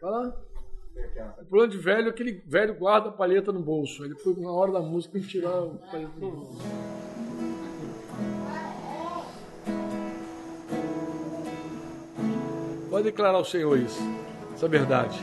[0.00, 0.51] Vai lá.
[1.40, 4.04] O problema de velho é aquele velho guarda a palheta no bolso.
[4.04, 6.62] Ele foi na hora da música e tirar o palheta do bolso.
[12.90, 14.00] Pode declarar ao Senhor isso,
[14.54, 15.18] essa verdade.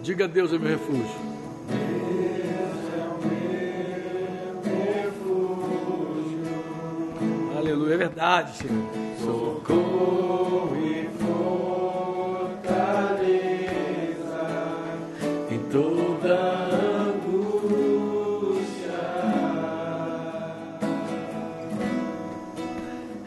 [0.00, 1.26] Diga a Deus é meu refúgio.
[7.56, 9.05] Aleluia, é verdade, Senhor.
[9.66, 11.56] Socorro e fortaleza
[15.50, 16.34] em toda
[17.08, 17.74] angústia,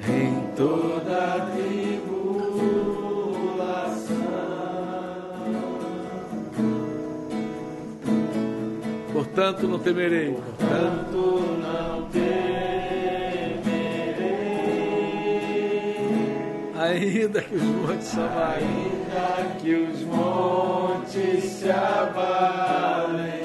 [0.07, 1.19] em toda
[1.51, 1.99] tribulação.
[9.11, 10.37] Portanto, não temerei.
[16.99, 23.39] Ainda que os montes se abalem, Ainda que os montes se abalem,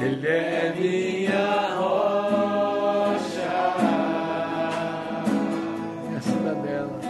[0.00, 3.52] Ele é minha rocha,
[6.08, 7.00] minha cidadela.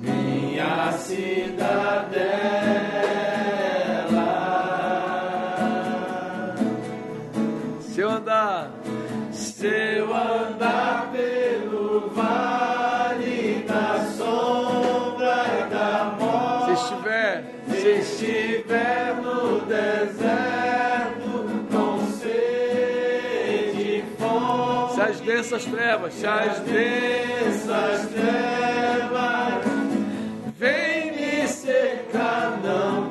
[0.00, 2.25] minha cidadela.
[25.56, 29.64] Densas trevas, se as as densas trevas
[30.58, 33.05] vem me cercar, não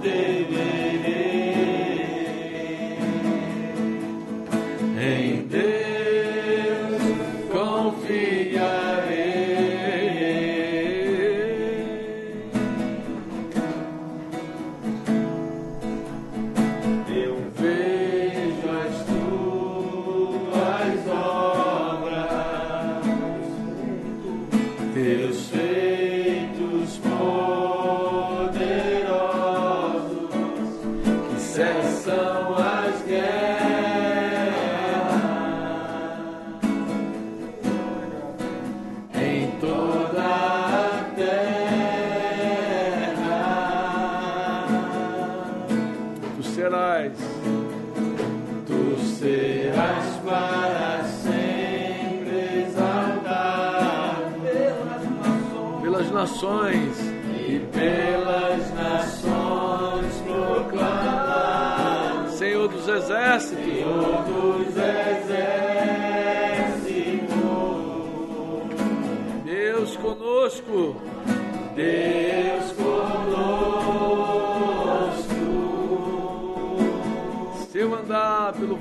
[56.26, 56.98] nações,
[57.48, 64.96] e pelas nações proclamado, Senhor dos exércitos, Senhor dos exércitos,
[69.44, 70.96] Deus conosco,
[71.76, 72.65] Deus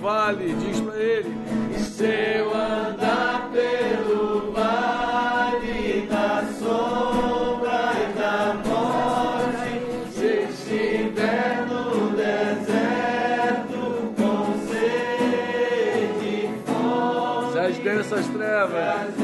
[0.05, 1.35] vale, diz para ele,
[1.79, 9.73] Se eu andar pelo vale da sombra e da morte,
[10.13, 13.83] se estiver no deserto
[14.15, 19.24] com sede e fome, se as densas trevas,